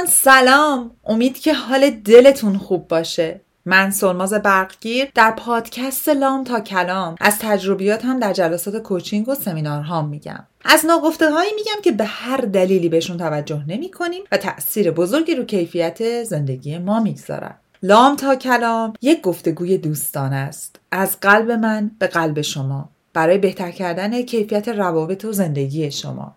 دوستان 0.00 0.34
سلام. 0.34 0.90
امید 1.04 1.38
که 1.38 1.54
حال 1.54 1.90
دلتون 1.90 2.58
خوب 2.58 2.88
باشه. 2.88 3.40
من 3.64 3.90
سلماز 3.90 4.32
برقگیر 4.32 5.08
در 5.14 5.30
پادکست 5.30 6.08
لام 6.08 6.44
تا 6.44 6.60
کلام. 6.60 7.14
از 7.20 7.38
تجربیات 7.38 8.04
هم 8.04 8.18
در 8.18 8.32
جلسات 8.32 8.76
کوچینگ 8.76 9.28
و 9.28 9.34
سمینارها 9.34 10.02
میگم. 10.02 10.46
از 10.64 10.86
ناگفته 10.86 11.30
هایی 11.30 11.50
میگم 11.56 11.82
که 11.82 11.92
به 11.92 12.04
هر 12.04 12.36
دلیلی 12.36 12.88
بهشون 12.88 13.16
توجه 13.16 13.64
نمی 13.68 13.90
کنیم 13.90 14.22
و 14.32 14.36
تأثیر 14.36 14.90
بزرگی 14.90 15.34
رو 15.34 15.44
کیفیت 15.44 16.24
زندگی 16.24 16.78
ما 16.78 17.00
می‌گذارن. 17.00 17.54
لام 17.82 18.16
تا 18.16 18.34
کلام 18.34 18.92
یک 19.02 19.20
گفتگوی 19.20 19.78
دوستان 19.78 20.32
است. 20.32 20.80
از 20.90 21.20
قلب 21.20 21.50
من 21.50 21.90
به 21.98 22.06
قلب 22.06 22.40
شما. 22.40 22.90
برای 23.12 23.38
بهتر 23.38 23.70
کردن 23.70 24.22
کیفیت 24.22 24.68
روابط 24.68 25.24
و 25.24 25.32
زندگی 25.32 25.90
شما. 25.90 26.36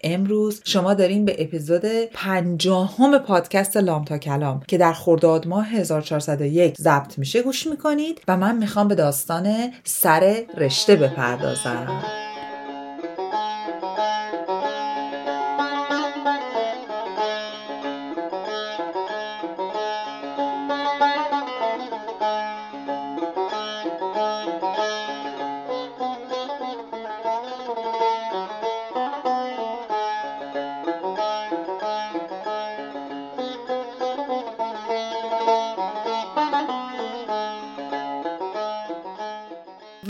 امروز 0.00 0.60
شما 0.64 0.94
دارین 0.94 1.24
به 1.24 1.42
اپیزود 1.42 1.84
پنجاهم 2.12 3.18
پادکست 3.18 3.76
لام 3.76 4.04
تا 4.04 4.18
کلام 4.18 4.62
که 4.68 4.78
در 4.78 4.92
خرداد 4.92 5.46
ماه 5.46 5.66
1401 5.66 6.76
ضبط 6.76 7.18
میشه 7.18 7.42
گوش 7.42 7.66
می‌کنید 7.66 8.20
و 8.28 8.36
من 8.36 8.56
می‌خوام 8.56 8.88
به 8.88 8.94
داستان 8.94 9.72
سر 9.84 10.44
رشته 10.56 10.96
بپردازم. 10.96 12.27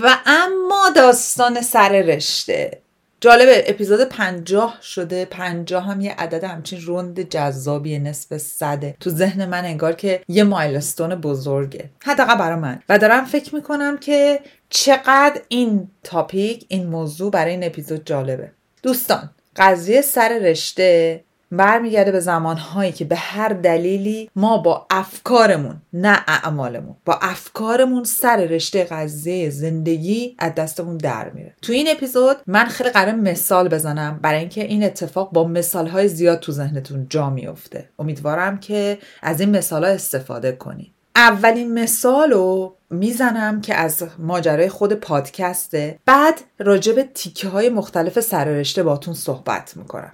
و 0.02 0.16
اما 0.27 0.91
داستان 0.96 1.62
سر 1.62 1.88
رشته. 1.88 2.80
جالبه 3.20 3.64
اپیزود 3.66 4.00
پنجاه 4.00 4.78
شده. 4.82 5.24
پنجاه 5.24 5.84
هم 5.84 6.00
یه 6.00 6.14
عدد 6.14 6.44
همچین 6.44 6.80
روند 6.80 7.20
جذابی 7.20 7.98
نصف 7.98 8.36
صده 8.36 8.96
تو 9.00 9.10
ذهن 9.10 9.46
من 9.46 9.64
انگار 9.64 9.92
که 9.92 10.22
یه 10.28 10.44
مایلستون 10.44 11.14
بزرگه. 11.14 11.90
حداقل 12.05 12.38
برای 12.38 12.58
من. 12.58 12.82
و 12.88 12.98
دارم 12.98 13.24
فکر 13.24 13.55
می‌کنم 13.55 13.98
که 13.98 14.40
چقدر 14.70 15.40
این 15.48 15.90
تاپیک 16.05 16.64
این 16.68 16.86
موضوع 16.86 17.30
برای 17.30 17.50
این 17.50 17.64
اپیزود 17.64 18.06
جالبه. 18.06 18.50
دوستان 18.83 19.30
قضیه 19.56 20.00
سر 20.00 20.38
رشته 20.38 21.24
برمیگرده 21.52 22.12
به 22.12 22.20
زمانهایی 22.20 22.92
که 22.92 23.04
به 23.04 23.16
هر 23.16 23.48
دلیلی 23.48 24.30
ما 24.36 24.58
با 24.58 24.86
افکارمون 24.91 25.82
نه 25.92 26.24
اعمالمون 26.28 26.96
با 27.05 27.18
افکارمون 27.22 28.05
سر 28.05 28.36
رشته 28.36 28.84
قضیه 28.84 29.50
زندگی 29.50 30.36
از 30.38 30.55
دستمون 30.55 30.96
در 30.96 31.30
میره. 31.30 31.55
تو 31.62 31.72
این 31.72 31.88
اپیزود 31.90 32.36
من 32.46 32.64
خیلی 32.64 32.90
قرار 32.90 33.14
مثال 33.14 33.68
بزنم 33.68 34.18
برای 34.22 34.40
اینکه 34.40 34.64
این 34.64 34.84
اتفاق 34.84 35.32
با 35.32 35.44
مثالهای 35.44 36.08
زیاد 36.08 36.40
تو 36.40 36.52
ذهنتون 36.52 37.06
جا 37.10 37.30
میفته 37.30 37.88
امیدوارم 37.98 38.60
که 38.60 38.98
از 39.23 39.40
این 39.40 39.50
مثال 39.50 39.84
ها 39.84 39.90
استفاده 39.90 40.52
کنید 40.52 40.92
اولین 41.17 41.74
مثال 41.74 42.30
رو 42.30 42.77
می‌زنم 42.90 43.61
که 43.61 43.74
از 43.74 44.02
ماجرای 44.18 44.68
خود 44.68 44.92
پادکسته 44.92 45.98
بعد 46.06 46.40
راجع 46.58 46.92
به 46.92 47.02
تیکه 47.02 47.48
های 47.48 47.68
مختلف 47.68 48.20
سررشته 48.20 48.83
باتون 48.83 49.14
صحبت 49.14 49.77
می‌کنم. 49.77 50.12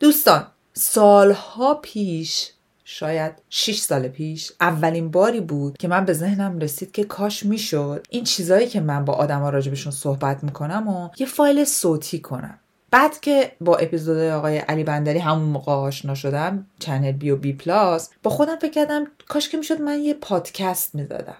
دوستان 0.00 0.46
سالها 0.80 1.74
پیش 1.74 2.50
شاید 2.84 3.32
6 3.50 3.78
سال 3.78 4.08
پیش 4.08 4.52
اولین 4.60 5.10
باری 5.10 5.40
بود 5.40 5.78
که 5.78 5.88
من 5.88 6.04
به 6.04 6.12
ذهنم 6.12 6.58
رسید 6.58 6.92
که 6.92 7.04
کاش 7.04 7.46
می‌شد 7.46 8.06
این 8.10 8.24
چیزایی 8.24 8.66
که 8.66 8.80
من 8.80 9.04
با 9.04 9.12
آدما 9.12 9.50
راجبشون 9.50 9.92
صحبت 9.92 10.44
می‌کنم 10.44 10.88
رو 10.88 11.08
یه 11.18 11.26
فایل 11.26 11.64
صوتی 11.64 12.18
کنم. 12.18 12.58
بعد 12.90 13.20
که 13.20 13.52
با 13.60 13.76
اپیزود 13.76 14.18
آقای 14.18 14.58
علی 14.58 14.84
بندری 14.84 15.18
همون 15.18 15.48
موقع 15.48 15.72
آشنا 15.72 16.14
شدم 16.14 16.66
چنل 16.78 17.12
بی 17.12 17.30
و 17.30 17.36
بی 17.36 17.52
پلاس 17.52 18.10
با 18.22 18.30
خودم 18.30 18.56
فکر 18.56 18.70
کردم 18.72 19.06
کاش 19.28 19.48
که 19.48 19.56
می‌شد 19.56 19.80
من 19.80 20.00
یه 20.00 20.14
پادکست 20.14 20.94
می‌زدم. 20.94 21.36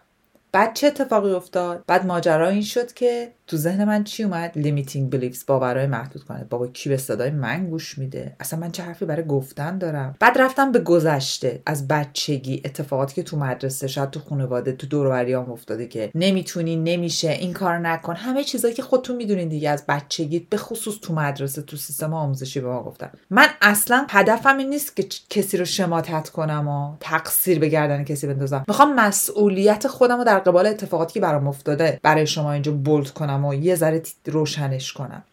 بعد 0.53 0.75
چه 0.75 0.87
اتفاقی 0.87 1.33
افتاد؟ 1.33 1.85
بعد 1.87 2.07
ماجرا 2.07 2.49
این 2.49 2.63
شد 2.63 2.93
که 2.93 3.33
تو 3.51 3.57
ذهن 3.57 3.85
من 3.85 4.05
چی 4.05 4.25
اومد؟ 4.25 4.53
limiting 4.57 5.11
beliefs 5.11 5.47
باورهای 5.47 5.87
محدود 5.87 6.25
کنه. 6.25 6.45
بابا 6.51 6.67
کی 6.67 6.89
به 6.89 6.97
صدای 6.97 7.31
من 7.31 7.71
گوش 7.71 7.99
میده؟ 7.99 8.37
اصلا 8.41 8.59
من 8.59 8.71
چه 8.71 8.83
حرفی 8.83 9.05
برای 9.05 9.27
گفتن 9.27 9.79
دارم؟ 9.79 10.17
بعد 10.21 10.39
رفتم 10.39 10.73
به 10.73 10.79
گذشته. 10.79 11.63
از 11.67 11.89
بچگی 11.89 12.63
اتفاقاتی 12.65 13.15
که 13.15 13.23
تو 13.23 13.37
مدرسه 13.37 13.87
شاید 13.87 14.11
تو 14.11 14.21
خانواده 14.21 14.73
تو 14.73 14.87
دور 14.87 15.31
هم 15.31 15.53
افتاده 15.53 15.87
که 15.87 16.11
نمی‌تونی 16.15 16.77
نمیشه 16.77 17.31
این 17.31 17.53
کار 17.53 17.79
نکن. 17.79 18.17
همه 18.17 18.45
چیزایی 18.45 18.75
که 18.75 18.83
خودتون 18.83 19.17
می‌دونین 19.17 19.49
دیگه 19.49 19.71
از 19.71 19.85
بچگی 19.89 20.47
به 20.51 20.57
خصوص 20.57 20.95
تو 21.03 21.15
مدرسه 21.15 21.63
تو 21.63 21.77
سیستم 21.77 22.15
آموزشی 22.15 22.61
به 22.61 22.69
ما 22.69 22.83
گفتن. 22.83 23.11
من 23.31 23.47
اصلا 23.63 24.07
هدفم 24.09 24.59
این 24.59 24.69
نیست 24.69 24.97
که 24.97 25.07
کسی 25.31 25.57
رو 25.57 25.65
شماتت 25.65 26.29
کنم 26.29 26.69
و 26.69 26.97
تقصیر 27.01 27.59
به 27.59 27.69
گردن 27.69 28.05
کسی 28.05 28.27
بندازم. 28.27 28.65
می‌خوام 28.69 28.95
مسئولیت 28.95 29.87
خودم 29.87 30.19
رو 30.19 30.25
در 30.25 30.39
قبال 30.39 30.67
اتفاقاتی 30.67 31.15
که 31.15 31.21
برام 31.21 31.49
افتاده 31.49 32.01
برای 32.03 32.27
شما 32.27 32.53
اینجا 32.53 32.73
bold 32.73 33.11
کنم 33.11 33.40
و 33.45 33.55
یه 33.55 33.75
ذره 33.75 34.03
روشنش 34.27 34.93
کنم. 34.93 35.25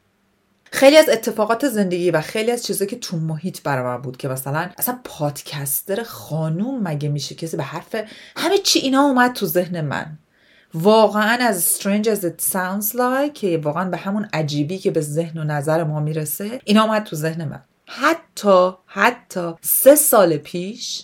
خیلی 0.71 0.97
از 0.97 1.09
اتفاقات 1.09 1.69
زندگی 1.69 2.11
و 2.11 2.21
خیلی 2.21 2.51
از 2.51 2.65
چیزایی 2.65 2.89
که 2.89 2.95
تو 2.95 3.17
محیط 3.17 3.61
برای 3.61 3.83
من 3.83 4.01
بود 4.01 4.17
که 4.17 4.27
مثلا 4.27 4.69
اصلا 4.77 4.99
پادکستر 5.03 6.03
خانوم 6.03 6.83
مگه 6.83 7.09
میشه؟ 7.09 7.35
کسی 7.35 7.57
به 7.57 7.63
حرف 7.63 7.95
همه 8.37 8.57
چی 8.57 8.79
اینا 8.79 9.01
اومد 9.01 9.33
تو 9.33 9.45
ذهن 9.45 9.81
من. 9.81 10.17
واقعا 10.73 11.37
از 11.41 11.79
strange 11.79 12.05
as 12.05 12.23
it 12.23 12.53
sounds 12.53 12.93
like 12.93 13.33
که 13.33 13.57
واقعا 13.63 13.89
به 13.89 13.97
همون 13.97 14.27
عجیبی 14.33 14.77
که 14.77 14.91
به 14.91 15.01
ذهن 15.01 15.39
و 15.39 15.43
نظر 15.43 15.83
ما 15.83 15.99
می‌رسه 15.99 16.61
اینا 16.65 16.83
اومد 16.83 17.03
تو 17.03 17.15
ذهن 17.15 17.45
من. 17.45 17.61
حتی 17.85 18.71
حتی 18.85 19.53
سه 19.61 19.95
سال 19.95 20.37
پیش 20.37 21.03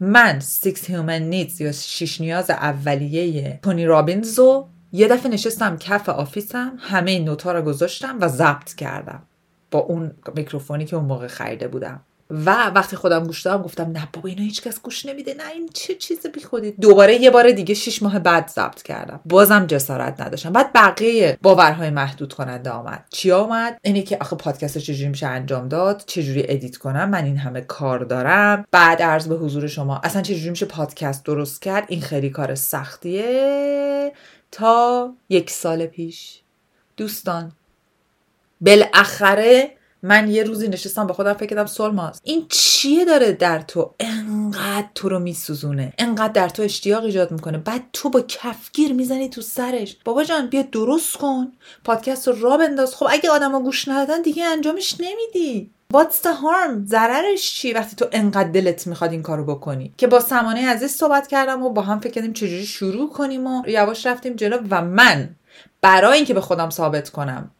من 0.00 0.40
Six 0.40 0.76
Human 0.76 1.32
Needs 1.32 1.60
یا 1.60 1.72
شیش 1.72 2.20
نیاز 2.20 2.50
اولیه 2.50 3.58
تونی 3.62 3.86
رابینز 3.86 4.38
رو 4.38 4.68
یه 4.92 5.08
دفعه 5.08 5.32
نشستم 5.32 5.76
کف 5.76 6.08
آفیسم 6.08 6.72
همه 6.78 7.10
این 7.10 7.24
نوتا 7.24 7.52
رو 7.52 7.62
گذاشتم 7.62 8.18
و 8.20 8.28
ضبط 8.28 8.74
کردم 8.74 9.22
با 9.70 9.78
اون 9.78 10.10
میکروفونی 10.34 10.84
که 10.84 10.96
اون 10.96 11.04
موقع 11.04 11.26
خریده 11.26 11.68
بودم. 11.68 12.00
و 12.30 12.70
وقتی 12.74 12.96
خودم 12.96 13.24
گوش 13.24 13.42
دادم 13.42 13.62
گفتم 13.62 13.90
نه 13.90 14.08
بابا 14.12 14.28
اینا 14.28 14.42
هیچکس 14.42 14.80
گوش 14.82 15.06
نمیده 15.06 15.34
نه 15.34 15.50
این 15.54 15.68
چه 15.74 15.94
چیز 15.94 16.26
بی 16.26 16.40
خودی 16.40 16.70
دوباره 16.70 17.14
یه 17.14 17.30
بار 17.30 17.50
دیگه 17.50 17.74
شش 17.74 18.02
ماه 18.02 18.18
بعد 18.18 18.48
ضبط 18.48 18.82
کردم. 18.82 19.20
بازم 19.24 19.66
جسارت 19.66 20.20
نداشتم. 20.20 20.52
بعد 20.52 20.72
بقیه 20.72 21.38
باورهای 21.42 21.90
محدود 21.90 22.32
کننده 22.32 22.70
آمد. 22.70 23.04
چی 23.10 23.32
آمد 23.32 23.78
اینی 23.82 24.02
که 24.02 24.18
آخه 24.20 24.36
پادکست 24.36 24.78
چجوری 24.78 25.08
میشه 25.08 25.26
انجام 25.26 25.68
داد؟ 25.68 26.04
چجوری 26.06 26.44
ادیت 26.48 26.76
کنم؟ 26.76 27.10
من 27.10 27.24
این 27.24 27.36
همه 27.36 27.60
کار 27.60 27.98
دارم. 27.98 28.64
بعد 28.70 29.02
عرض 29.02 29.28
به 29.28 29.34
حضور 29.34 29.66
شما 29.66 30.00
اصلا 30.04 30.22
چجوری 30.22 30.50
میشه 30.50 30.66
پادکست 30.66 31.24
درست 31.24 31.62
کرد؟ 31.62 31.84
این 31.88 32.00
خیلی 32.00 32.30
کار 32.30 32.54
سختیه. 32.54 34.12
تا 34.52 35.14
یک 35.28 35.50
سال 35.50 35.86
پیش. 35.86 36.40
دوستان 36.96 37.52
بالاخره 38.60 39.76
من 40.02 40.30
یه 40.30 40.42
روزی 40.42 40.68
نشستم 40.68 41.06
با 41.06 41.14
خودم 41.14 41.32
فکر 41.32 41.46
کردم 41.46 41.66
سلماز 41.66 42.20
این 42.24 42.46
چیه 42.48 43.04
داره 43.04 43.32
در 43.32 43.60
تو؟ 43.60 43.94
انقدر 44.00 44.88
تو 44.94 45.08
رو 45.08 45.18
میسوزونه. 45.18 45.92
انقدر 45.98 46.32
در 46.32 46.48
تو 46.48 46.62
اشتیاق 46.62 47.04
ایجاد 47.04 47.30
می‌کنه. 47.30 47.58
بعد 47.58 47.84
تو 47.92 48.10
با 48.10 48.20
کفگیر 48.20 48.92
می‌زنی 48.92 49.28
تو 49.28 49.40
سرش. 49.40 49.96
بابا 50.04 50.24
جان 50.24 50.46
بیا 50.46 50.62
درست 50.62 51.16
کن. 51.16 51.52
پادکست 51.84 52.28
رو 52.28 52.40
را 52.40 52.56
بنداز. 52.56 52.94
خب 52.94 53.06
اگه 53.10 53.30
آدما 53.30 53.60
گوش 53.60 53.88
ندادن 53.88 54.22
دیگه 54.22 54.44
انجامش 54.44 54.94
نمیدی. 55.00 55.70
What's 55.94 56.22
the 56.22 56.34
harm؟ 56.42 56.86
ضررش 56.86 57.54
چی 57.54 57.72
وقتی 57.72 57.96
تو 57.96 58.06
انقدر 58.12 58.48
دلت 58.48 58.86
می‌خواد 58.86 59.12
این 59.12 59.22
کارو 59.22 59.44
بکنی؟ 59.44 59.94
که 59.96 60.06
با 60.06 60.20
سمانه 60.20 60.68
عزیز 60.68 60.90
صحبت 60.90 61.26
کردم 61.26 61.62
و 61.62 61.70
با 61.70 61.82
هم 61.82 62.00
فکر 62.00 62.12
کردیم 62.12 62.32
چجوری 62.32 62.66
شروع 62.66 63.12
کنیم 63.12 63.46
و 63.46 63.62
یواش 63.66 64.06
رفتیم 64.06 64.36
جلو 64.36 64.58
و 64.70 64.82
من 64.82 65.36
برای 65.80 66.16
اینکه 66.16 66.34
به 66.34 66.40
خودم 66.40 66.70
ثابت 66.70 67.10
کنم 67.10 67.50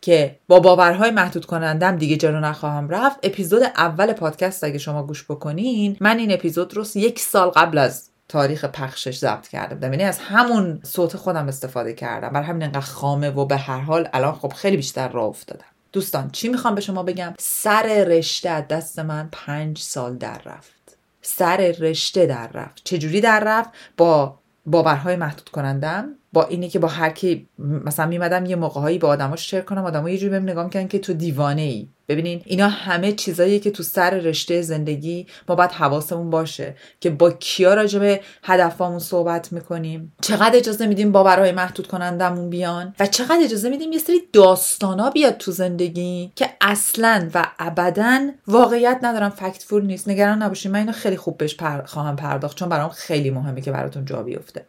که 0.00 0.38
با 0.48 0.60
باورهای 0.60 1.10
محدود 1.10 1.46
کنندم 1.46 1.96
دیگه 1.96 2.16
جلو 2.16 2.40
نخواهم 2.40 2.88
رفت 2.88 3.18
اپیزود 3.22 3.62
اول 3.62 4.12
پادکست 4.12 4.64
اگه 4.64 4.78
شما 4.78 5.02
گوش 5.02 5.24
بکنین 5.24 5.96
من 6.00 6.18
این 6.18 6.32
اپیزود 6.32 6.76
رو 6.76 6.84
یک 6.94 7.18
سال 7.18 7.48
قبل 7.50 7.78
از 7.78 8.10
تاریخ 8.28 8.64
پخشش 8.64 9.18
ضبط 9.18 9.48
کرده 9.48 9.74
بودم 9.74 9.92
یعنی 9.92 10.04
از 10.04 10.18
همون 10.18 10.80
صوت 10.82 11.16
خودم 11.16 11.48
استفاده 11.48 11.92
کردم. 11.92 12.28
برای 12.28 12.46
همین 12.46 12.62
انقدر 12.62 12.80
خامه 12.80 13.30
و 13.30 13.44
به 13.44 13.56
هر 13.56 13.80
حال 13.80 14.08
الان 14.12 14.32
خب 14.32 14.52
خیلی 14.52 14.76
بیشتر 14.76 15.08
راه 15.08 15.24
افتادم. 15.24 15.75
دوستان 15.96 16.30
چی 16.30 16.48
می‌خوام 16.48 16.74
به 16.74 16.80
شما 16.80 17.02
بگم؟ 17.02 17.34
سر 17.38 18.04
رشته 18.04 18.60
دست 18.60 18.98
من 18.98 19.28
پنج 19.32 19.78
سال 19.78 20.16
در 20.16 20.40
رفت. 20.44 20.96
سر 21.22 21.56
رشته 21.56 22.26
در 22.26 22.48
رفت. 22.48 22.80
چجوری 22.84 23.20
در 23.20 23.40
رفت؟ 23.40 23.70
با 23.96 24.38
باورهای 24.66 25.16
محدود 25.16 25.48
کنندم 25.48 26.08
با 26.36 26.44
اینی 26.44 26.68
که 26.68 26.78
با 26.78 26.88
هر 26.88 27.10
کی 27.10 27.48
مثلا 27.58 28.06
میمدم 28.06 28.46
یه 28.46 28.56
موقعهایی 28.56 28.98
با 28.98 29.08
آدما 29.08 29.36
شیر 29.36 29.60
کنم 29.60 29.84
آدما 29.84 30.10
یه 30.10 30.18
جوری 30.18 30.30
بهم 30.30 30.42
نگاه 30.42 30.64
می‌کنن 30.64 30.88
که 30.88 30.98
تو 30.98 31.12
دیوانه 31.12 31.62
ای 31.62 31.88
ببینین 32.08 32.42
اینا 32.44 32.68
همه 32.68 33.12
چیزایی 33.12 33.60
که 33.60 33.70
تو 33.70 33.82
سر 33.82 34.10
رشته 34.10 34.62
زندگی 34.62 35.26
ما 35.48 35.54
باید 35.54 35.70
حواسمون 35.70 36.30
باشه 36.30 36.74
که 37.00 37.10
با 37.10 37.30
کیا 37.30 37.74
راجع 37.74 37.98
به 37.98 38.20
هدفامون 38.42 38.98
صحبت 38.98 39.52
می‌کنیم. 39.52 40.12
چقدر 40.22 40.56
اجازه 40.56 40.86
میدیم 40.86 41.12
باورهای 41.12 41.52
محدود 41.52 41.86
کنندمون 41.86 42.50
بیان؟ 42.50 42.94
و 43.00 43.06
چقدر 43.06 43.40
اجازه 43.42 43.68
میدیم 43.68 43.92
یه 43.92 43.98
سری 43.98 44.20
داستانا 44.32 45.10
بیاد 45.10 45.36
تو 45.36 45.52
زندگی 45.52 46.32
که 46.36 46.50
اصلا 46.60 47.28
و 47.34 47.46
ابدا 47.58 48.30
واقعیت 48.46 48.98
ندارم 49.02 49.30
فکت 49.30 49.62
فول 49.62 49.86
نیست. 49.86 50.08
نگران 50.08 50.42
نباشید 50.42 50.72
من 50.72 50.78
اینو 50.78 50.92
خیلی 50.92 51.16
خوب 51.16 51.38
بهش 51.38 51.56
خواهم 51.84 52.16
پرداخت 52.16 52.56
چون 52.56 52.68
برام 52.68 52.90
خیلی 52.90 53.30
مهمه 53.30 53.60
که 53.60 53.72
براتون 53.72 54.04
جا 54.04 54.22
بیفته. 54.22 54.66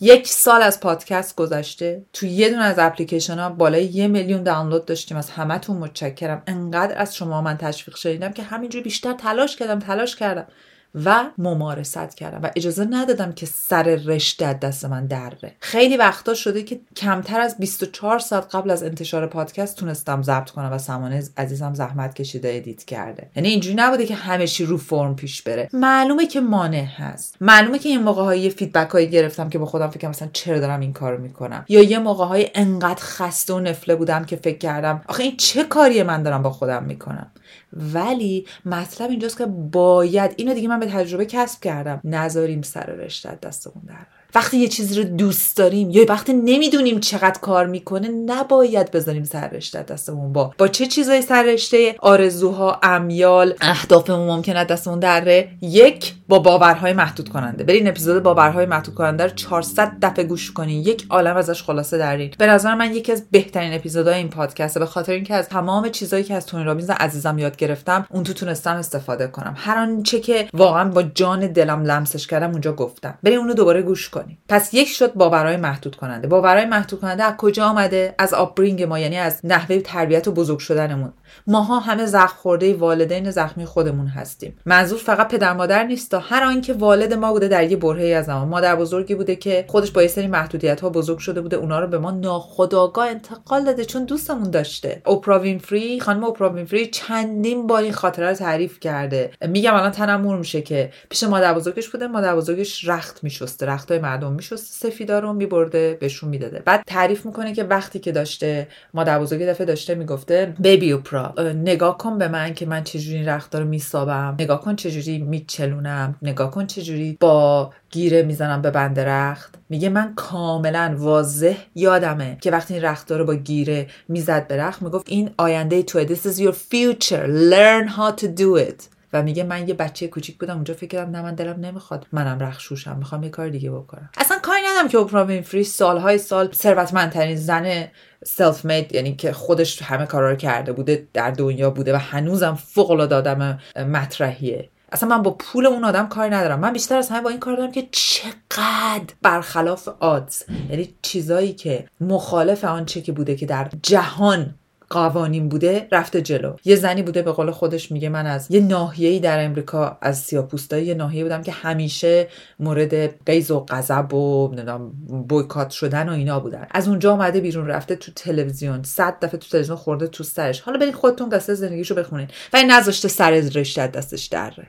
یک 0.00 0.28
سال 0.28 0.62
از 0.62 0.80
پادکست 0.80 1.36
گذشته 1.36 2.02
تو 2.12 2.26
یه 2.26 2.48
دونه 2.48 2.62
از 2.62 2.78
اپلیکیشن 2.78 3.38
ها 3.38 3.48
بالای 3.48 3.84
یه 3.84 4.08
میلیون 4.08 4.42
دانلود 4.42 4.84
داشتیم. 4.84 5.16
از 5.16 5.30
همتون 5.30 5.76
متشکرم. 5.76 6.42
انقدر 6.46 6.98
از 6.98 7.16
شما 7.16 7.42
من 7.42 7.56
تشویق 7.56 7.96
شدیدم 7.96 8.32
که 8.32 8.42
همینجوری 8.42 8.84
بیشتر 8.84 9.12
تلاش 9.12 9.56
کردم 9.56 9.78
تلاش 9.78 10.16
کردم. 10.16 10.46
و 10.94 11.24
ممارست 11.38 12.16
کردم. 12.16 12.40
و 12.42 12.50
اجازه 12.56 12.86
ندادم 12.90 13.32
که 13.32 13.46
سر 13.46 13.82
رشته 13.82 14.52
دست 14.52 14.84
من 14.84 15.06
دره. 15.06 15.56
خیلی 15.60 15.96
وقتا 15.96 16.34
شده 16.34 16.62
که 16.62 16.80
کمتر 16.96 17.40
از 17.40 17.58
24 17.58 18.18
ساعت 18.18 18.54
قبل 18.54 18.70
از 18.70 18.82
انتشار 18.82 19.26
پادکست 19.26 19.76
تونستم 19.76 20.22
ضبط 20.22 20.50
کنم 20.50 20.72
و 20.72 20.78
سمانه 20.78 21.22
عزیزم 21.36 21.74
زحمت 21.74 22.14
کشیده 22.14 22.52
ادیت 22.54 22.84
کرده. 22.84 23.30
یعنی 23.36 23.48
اینجوری 23.48 23.74
نبوده 23.74 24.06
که 24.06 24.14
همه 24.14 24.46
چی 24.46 24.64
رو 24.64 24.76
فرم 24.76 25.16
پیش 25.16 25.42
بره. 25.42 25.68
معلومه 25.72 26.26
که 26.26 26.40
مانع 26.40 26.84
هست. 26.84 27.36
معلومه 27.40 27.78
که 27.78 27.88
این 27.88 28.02
موقع 28.02 28.22
های 28.22 28.50
feedback 28.50 28.90
هایی 28.90 29.10
گرفتم 29.10 29.48
که 29.48 29.58
با 29.58 29.66
خودم 29.66 29.90
فکر 29.90 30.08
مثلا 30.08 30.28
چرا 30.32 30.58
دارم 30.58 30.80
این 30.80 30.92
کارو 30.92 31.20
می‌کنم. 31.20 31.64
یا 31.68 31.82
یه 31.82 31.98
موقع 31.98 32.24
های 32.24 32.50
انقدر 32.54 33.02
خسته 33.02 33.54
و 33.54 33.60
نفله 33.60 33.94
بودم 33.96 34.24
که 34.24 34.36
فکر 34.36 34.58
کردم 34.58 35.02
آخه 35.08 35.22
این 35.22 35.36
چه 35.36 35.64
کاریه 35.64 36.04
من 36.04 36.22
دارم 36.22 36.42
با 36.42 36.50
خودم 36.50 36.84
می‌کنم. 36.84 37.30
ولی 37.72 38.46
مطلب 38.64 39.10
اینجاست 39.10 39.38
که 39.38 39.46
باید 39.46 40.34
اینو 40.36 40.54
دیگه 40.54 40.68
من 40.68 40.80
به 40.80 40.86
تجربه 40.86 41.26
کسب 41.26 41.60
کردم. 41.60 42.00
نذاریم 42.04 42.62
سر 42.62 42.86
رشته 42.86 43.38
دستمون 43.42 43.84
در 43.88 44.06
وقتی 44.34 44.56
یه 44.56 44.68
چیزی 44.68 45.02
رو 45.02 45.04
دوست 45.04 45.56
داریم 45.56 45.90
یا 45.90 46.04
وقتی 46.08 46.32
نمی‌دونیم 46.32 47.00
چقدر 47.00 47.40
کار 47.40 47.66
می‌کنه 47.66 48.08
نباید 48.08 48.90
بذاریم 48.90 49.24
سر 49.24 49.48
رشته 49.48 49.82
دستمون. 49.82 50.32
با 50.32 50.54
با 50.58 50.68
چه 50.68 50.86
چیزایی 50.86 51.22
سر 51.22 51.42
رشته؟ 51.42 51.94
آرزوها 51.98 52.80
امیال 52.82 53.54
اهدافمون 53.60 54.28
ممکنه 54.28 54.64
دستمون 54.64 54.98
دره 54.98 55.48
یک 55.60 56.14
با 56.28 56.38
باورهای 56.38 56.92
محدود 56.92 57.28
کننده. 57.28 57.64
برین 57.64 57.88
اپیزود 57.88 58.22
باورهای 58.22 58.66
محدود 58.66 58.94
کننده 58.94 59.24
رو 59.24 59.30
400 59.30 59.92
دفعه 60.02 60.24
گوش 60.24 60.52
کنین. 60.52 60.82
یک 60.82 61.06
عالم 61.10 61.36
ازش 61.36 61.62
خلاصه 61.62 61.98
دارین 61.98 62.34
به 62.38 62.46
نظر 62.46 62.74
من 62.74 62.94
یکی 62.94 63.12
از 63.12 63.30
بهترین 63.30 63.74
اپیزودهای 63.74 64.16
این 64.16 64.28
پادکسته. 64.28 64.80
به 64.80 64.86
خاطر 64.86 65.12
اینکه 65.12 65.34
از 65.34 65.48
تمام 65.48 65.88
چیزایی 65.88 66.24
که 66.24 66.34
از 66.34 66.46
تونی 66.46 66.64
رابینز 66.64 66.90
عزیزم 66.90 67.38
یاد 67.38 67.56
گرفتم 67.56 68.06
اون 68.10 68.24
تو 68.24 68.32
تونستم 68.32 68.76
استفاده 68.76 69.26
کنم. 69.26 69.54
هر 69.56 69.78
آنچه 69.78 70.20
که 70.20 70.48
واقعا 70.52 70.88
با 70.88 71.02
جان 71.02 71.46
دلم 71.46 71.82
لمسش 71.82 72.26
کردم 72.26 72.50
اونجا 72.50 72.72
گفتم. 72.72 73.18
برین 73.22 73.38
اونو 73.38 73.54
دوباره 73.54 73.82
گوش 73.82 74.08
پس 74.48 74.74
یک 74.74 74.88
شد 74.88 75.14
باورهای 75.14 75.56
محدود 75.56 75.96
کننده. 75.96 76.28
باورهای 76.28 76.64
محدود 76.64 77.00
کننده 77.00 77.24
از 77.24 77.34
کجا 77.36 77.64
آمده؟ 77.64 78.14
از 78.18 78.34
upbringing 78.34 78.82
ما 78.82 78.98
یعنی 78.98 79.16
از 79.16 79.40
نحوه 79.44 79.80
تربیت 79.80 80.28
و 80.28 80.32
بزرگ 80.32 80.58
شدنمون. 80.58 81.12
ماها 81.46 81.78
همه 81.78 82.06
زخم 82.06 82.36
خورده 82.36 82.74
والدین 82.74 83.30
زخمی 83.30 83.64
خودمون 83.64 84.06
هستیم. 84.06 84.56
منظور 84.66 84.98
فقط 84.98 85.28
پدر 85.28 85.52
مادر 85.52 85.84
نیست. 85.84 86.17
تا 86.18 86.24
هر 86.24 86.44
آنکه 86.44 86.72
والد 86.72 87.14
ما 87.14 87.32
بوده 87.32 87.48
در 87.48 87.70
یه 87.70 87.76
برهه 87.76 88.16
از 88.16 88.26
زمان 88.26 88.48
مادر 88.48 88.76
بزرگی 88.76 89.14
بوده 89.14 89.36
که 89.36 89.64
خودش 89.68 89.90
با 89.90 90.02
یه 90.02 90.08
سری 90.08 90.26
محدودیت 90.26 90.80
ها 90.80 90.90
بزرگ 90.90 91.18
شده 91.18 91.40
بوده. 91.40 91.56
اونا 91.56 91.80
رو 91.80 91.86
به 91.86 91.98
ما 91.98 92.10
ناخودآگاه 92.10 93.08
انتقال 93.08 93.64
داده 93.64 93.84
چون 93.84 94.04
دوستمون 94.04 94.50
داشته. 94.50 95.02
اوپرا 95.06 95.38
وینفری 95.38 96.00
خانم 96.00 96.24
اوپرا 96.24 96.50
وینفری 96.50 96.86
چندین 96.86 97.66
بار 97.66 97.82
این 97.82 97.92
خاطره 97.92 98.28
رو 98.28 98.34
تعریف 98.34 98.80
کرده. 98.80 99.30
میگم 99.48 99.74
الان 99.74 99.90
تنم 99.90 100.20
مور 100.20 100.29
مور 100.29 100.38
میشه 100.38 100.62
که 100.62 100.90
پیش 101.08 101.24
مادر 101.24 101.54
بزرگش 101.54 101.88
بوده. 101.88 102.06
مادر 102.06 102.36
بزرگش 102.36 102.88
رخت 102.88 103.24
میشسته. 103.24 103.66
رختای 103.66 103.98
مردم 103.98 104.32
میشسته. 104.32 104.88
سفیدا 104.90 105.18
رو 105.18 105.32
میبرده 105.32 105.96
بهشون 106.00 106.30
می‌داده. 106.30 106.62
بعد 106.64 106.82
تعریف 106.86 107.26
می‌کنه 107.26 107.54
که 107.54 107.64
وقتی 107.64 107.98
که 107.98 108.12
داشته 108.12 108.68
مادر 108.94 109.18
بزرگ 109.18 109.46
دفعه 109.46 109.66
داشته 109.66 109.94
می‌گفته 109.94 110.54
بیبی 110.58 110.92
اوپرا 110.92 111.34
نگاه 111.54 111.98
کن 111.98 112.18
به 112.18 112.28
من 112.28 112.54
که 112.54 112.66
من 112.66 112.84
چجوری 112.84 113.24
رختا 113.24 113.58
رو 113.58 113.64
میسابم. 113.64 114.36
نگاه 114.40 114.60
کن 114.60 114.76
چجوری 114.76 115.18
میچلونم. 115.18 116.07
نگاه 116.22 116.50
کن 116.50 116.66
چجوری 116.66 117.16
با 117.20 117.72
گیره 117.90 118.22
می‌زنم 118.22 118.62
به 118.62 118.70
بند 118.70 119.00
رخت. 119.00 119.54
میگه 119.68 119.88
من 119.88 120.14
کاملا 120.14 120.94
واضح 120.98 121.56
یادمه 121.74 122.38
که 122.40 122.50
وقتی 122.50 122.74
این 122.74 122.82
رخت 122.82 123.12
رو 123.12 123.24
با 123.24 123.34
گیره 123.34 123.86
می‌زد 124.08 124.46
به 124.46 124.56
رخت 124.56 124.82
می‌گفت 124.82 125.06
این 125.08 125.30
آینده 125.38 125.82
توه. 125.82 126.06
This 126.06 126.26
is 126.26 126.38
your 126.38 126.54
future. 126.54 127.26
Learn 127.50 127.88
how 127.88 128.20
to 128.20 128.26
do 128.26 128.70
it. 128.70 128.82
و 129.12 129.22
میگه 129.22 129.44
من 129.44 129.68
یه 129.68 129.74
بچه 129.74 130.08
کوچیک 130.08 130.38
بودم 130.38 130.54
اونجا 130.54 130.74
فکر 130.74 130.86
کردم 130.86 131.16
نه 131.16 131.22
من 131.22 131.34
دلم 131.34 131.60
نمی‌خواد. 131.60 132.06
منم 132.12 132.38
رخشوشم 132.38 132.96
می‌خوام 132.98 133.22
یه 133.22 133.30
کار 133.30 133.48
دیگه 133.48 133.70
بکنم. 133.70 134.10
اصلا 134.16 134.38
کاری 134.42 134.60
ندارم 134.70 134.88
که 134.88 134.98
اوپرا 134.98 135.24
وینفری 135.24 135.64
سالهای 135.64 136.18
سال 136.18 136.52
ثروتمندترین 136.52 137.36
زن 137.36 137.84
سلف 138.24 138.64
مید 138.64 138.94
یعنی 138.94 139.14
که 139.14 139.32
خودش 139.32 139.82
همه 139.82 140.06
کارا 140.06 140.30
رو 140.30 140.36
کرده 140.36 140.72
بوده 140.72 141.08
در 141.12 141.30
دنیا 141.30 141.70
بوده 141.70 141.94
و 141.94 141.96
هنوزم 141.96 142.54
فوق 142.54 142.90
العاده 142.90 143.14
آدم 143.14 143.58
مطرحیه. 143.76 144.68
اصلا 144.92 145.08
من 145.08 145.22
با 145.22 145.30
پول 145.30 145.66
اون 145.66 145.84
آدم 145.84 146.08
کاری 146.08 146.30
ندارم. 146.30 146.60
من 146.60 146.72
بیشتر 146.72 146.96
از 146.96 147.08
همه 147.08 147.20
با 147.20 147.30
این 147.30 147.38
کار 147.38 147.56
دارم 147.56 147.72
که 147.72 147.88
چقدر 147.92 149.14
برخلاف 149.22 149.88
آدز 150.00 150.42
یعنی 150.70 150.94
چیزایی 151.02 151.52
که 151.52 151.88
مخالف 152.00 152.64
آنچه 152.64 153.00
که 153.00 153.12
بوده 153.12 153.36
که 153.36 153.46
در 153.46 153.70
جهان 153.82 154.54
قوانین 154.90 155.48
بوده 155.48 155.88
رفته 155.92 156.22
جلو. 156.22 156.56
یه 156.64 156.76
زنی 156.76 157.02
بوده 157.02 157.22
به 157.22 157.32
قول 157.32 157.50
خودش 157.50 157.92
میگه 157.92 158.08
من 158.08 158.26
از 158.26 158.50
یه 158.50 158.60
ناحیه‌ای 158.60 159.20
در 159.20 159.44
امریکا 159.44 159.98
از 160.02 160.18
سیاپوستایی 160.18 160.86
یه 160.86 160.94
ناحیه 160.94 161.22
بودم 161.22 161.42
که 161.42 161.52
همیشه 161.52 162.28
مورد 162.60 163.24
قیز 163.24 163.50
و 163.50 163.66
غضب 163.68 164.14
و 164.14 164.48
نمی‌دونم 164.48 164.92
بویکات 165.28 165.70
شدن 165.70 166.08
و 166.08 166.12
اینا 166.12 166.40
بودن. 166.40 166.66
از 166.70 166.88
اونجا 166.88 167.12
اومده 167.12 167.40
بیرون 167.40 167.66
رفته 167.66 167.96
تو 167.96 168.12
تلویزیون 168.12 168.82
صد 168.82 169.16
دفعه 169.22 169.40
تو 169.40 169.48
تلویزیون 169.48 169.76
خورده 169.76 170.06
تو 170.06 170.24
سرش. 170.24 170.60
حالا 170.60 170.78
برید 170.78 170.94
خودتون 170.94 171.28
قصه 171.28 171.54
زندگیشو 171.54 171.94
بخونین. 171.94 172.28
و 172.52 172.62
نذاشته 172.68 173.08
سر 173.08 173.30
رشته 173.30 173.86
دستش 173.86 174.26
دره 174.26 174.66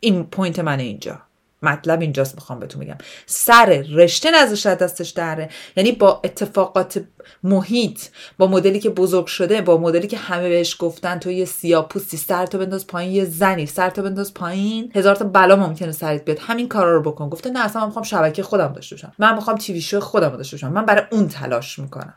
این 0.00 0.24
point 0.24 0.58
من 0.58 0.80
اینجا. 0.80 1.20
مطلب 1.62 2.00
اینجاست 2.00 2.34
می‌خوام 2.34 2.60
بهتون 2.60 2.80
میگم 2.80 2.96
سر 3.26 3.84
رشته 3.92 4.30
نذاشته 4.30 4.74
دستش 4.74 5.10
دره. 5.10 5.48
یعنی 5.76 5.92
با 5.92 6.20
اتفاقات 6.24 7.04
محیط 7.42 8.00
با 8.38 8.46
مدلی 8.46 8.80
که 8.80 8.90
بزرگ 8.90 9.26
شده 9.26 9.62
با 9.62 9.78
مدلی 9.78 10.06
که 10.06 10.16
همه 10.16 10.48
بهش 10.48 10.76
گفتن 10.78 11.18
تو 11.18 11.30
یه 11.30 11.44
سیاپوستی 11.44 12.16
سر 12.16 12.46
تو 12.46 12.58
بنداز 12.58 12.86
پایین 12.86 13.12
یه 13.12 13.24
زنی 13.24 13.66
سر 13.66 13.90
تو 13.90 14.02
بنداز 14.02 14.34
پایین. 14.34 14.92
هزار 14.94 15.14
تا 15.14 15.24
بلا 15.24 15.56
ممکنه 15.56 15.92
سرت 15.92 16.24
بیاد. 16.24 16.38
همین 16.38 16.68
کارا 16.68 16.92
رو 16.96 17.02
بکن. 17.02 17.28
گفته 17.28 17.50
نه 17.50 17.64
اصلا 17.64 17.80
من 17.80 17.86
می‌خوام 17.86 18.04
شبکه 18.04 18.42
خودم 18.42 18.72
داشته 18.72 18.96
باشم. 18.96 19.12
من 19.18 19.34
می‌خوام 19.34 19.56
TV 19.56 19.80
show 19.80 20.00
خودم 20.00 20.36
داشته 20.36 20.56
باشم. 20.56 20.72
من 20.72 20.86
برای 20.86 21.04
اون 21.10 21.28
تلاش 21.28 21.78
می‌کنم. 21.78 22.14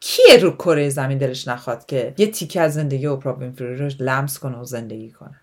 کیه 0.00 0.38
رو 0.38 0.50
کره 0.50 0.88
زمین 0.88 1.18
دلش 1.18 1.48
نخواد 1.48 1.86
که 1.86 2.14
یه 2.18 2.26
تیکه 2.26 2.60
از 2.60 2.74
زندگی 2.74 3.06
اوپرا 3.06 3.34
وینفری 3.34 3.76
رو 3.76 3.90
لمس 4.00 4.38
کنه 4.38 4.58
و 4.58 4.64
زندگی 4.64 5.10
کنه؟ 5.10 5.40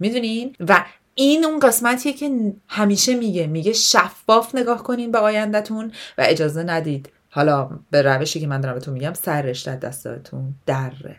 می‌دونین 0.00 0.56
و 0.60 0.84
این 1.14 1.44
اون 1.44 1.58
قسمتیه 1.58 2.12
که 2.12 2.54
همیشه 2.68 3.14
میگه. 3.14 3.46
میگه 3.46 3.72
شفاف 3.72 4.54
نگاه 4.54 4.82
کنین 4.82 5.12
به 5.12 5.18
آیندهتون 5.18 5.92
و 6.18 6.24
اجازه 6.28 6.62
ندید. 6.62 7.12
حالا 7.30 7.70
به 7.90 8.02
روشی 8.02 8.40
که 8.40 8.46
من 8.46 8.60
دارم 8.60 8.74
بهتون 8.74 8.94
میگم 8.94 9.12
سر 9.12 9.42
رشته 9.42 9.76
دستتون 9.76 10.54
دره. 10.66 11.16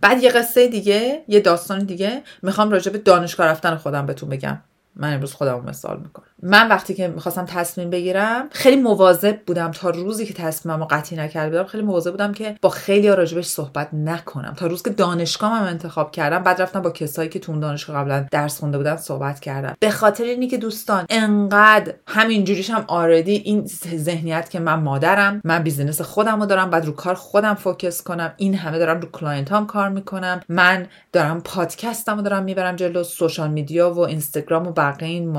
بعد 0.00 0.22
یه 0.22 0.30
قصه 0.30 0.68
دیگه 0.68 1.24
یه 1.28 1.40
داستان 1.40 1.78
دیگه 1.78 2.22
می‌خوام 2.42 2.70
راجع 2.70 2.92
به 2.92 2.98
دانشگاه 2.98 3.46
رفتن 3.46 3.76
خودم 3.76 4.06
بهتون 4.06 4.28
بگم. 4.28 4.58
من 4.96 5.14
امروز 5.14 5.32
خودم 5.32 5.64
مثال 5.68 6.00
می‌کنم. 6.00 6.26
من 6.42 6.68
وقتی 6.68 6.94
که 6.94 7.08
می‌خواستم 7.08 7.44
تصمیم 7.44 7.90
بگیرم 7.90 8.48
خیلی 8.50 8.76
مواظب 8.76 9.36
بودم 9.46 9.70
تا 9.70 9.90
روزی 9.90 10.26
که 10.26 10.34
تصمیمم 10.34 10.80
رو 10.80 10.86
قطعی 10.90 11.18
نکرده 11.18 11.50
بودم 11.50 11.68
خیلی 11.68 11.84
مواظب 11.84 12.10
بودم 12.10 12.32
که 12.32 12.56
با 12.62 12.68
خیلی 12.68 13.08
راجبش 13.08 13.46
صحبت 13.46 13.88
نکنم. 13.92 14.54
تا 14.56 14.66
روز 14.66 14.82
که 14.82 14.90
دانشگاه 14.90 15.52
هم 15.52 15.64
انتخاب 15.64 16.10
کردم 16.10 16.42
بعد 16.42 16.62
رفتم 16.62 16.82
با 16.82 16.90
کسایی 16.90 17.28
که 17.28 17.38
تو 17.38 17.52
اون 17.52 17.60
دانشگاه 17.60 17.96
قبلا 17.96 18.26
درس 18.30 18.60
خونده 18.60 18.78
بودن 18.78 18.96
صحبت 18.96 19.40
کردم. 19.40 19.74
به 19.80 19.90
خاطر 19.90 20.24
اینی 20.24 20.46
که 20.46 20.58
دوستان 20.58 21.06
انقدر 21.10 21.94
همینجوریش 22.06 22.70
هم 22.70 22.84
already 22.86 23.32
این 23.32 23.66
ذهنیت 23.96 24.50
که 24.50 24.60
من 24.60 24.74
مادرم 24.74 25.40
من 25.44 25.62
business 25.62 26.00
خودم 26.00 26.40
رو 26.40 26.46
دارم 26.46 26.70
بعد 26.70 26.84
رو 26.86 26.92
کار 26.92 27.14
خودم 27.14 27.54
focus 27.54 28.02
کنم 28.02 28.32
این 28.36 28.54
همه 28.54 28.78
دارم 28.78 29.00
رو 29.00 29.08
client 29.08 29.52
هام 29.52 29.66
کار 29.66 29.88
می‌کنم 29.88 30.40
من 30.48 30.86
دارم 31.12 31.40
پادکستم 31.40 32.16
رو 32.16 32.22
دارم 32.22 32.42
می‌برم 32.42 32.76
جلو 32.76 33.04
social 33.04 33.50
media 33.50 33.94
و 33.94 33.98
اینستاگرام 33.98 34.66
و 34.66 34.72
بقیه 34.92 35.08
این 35.08 35.30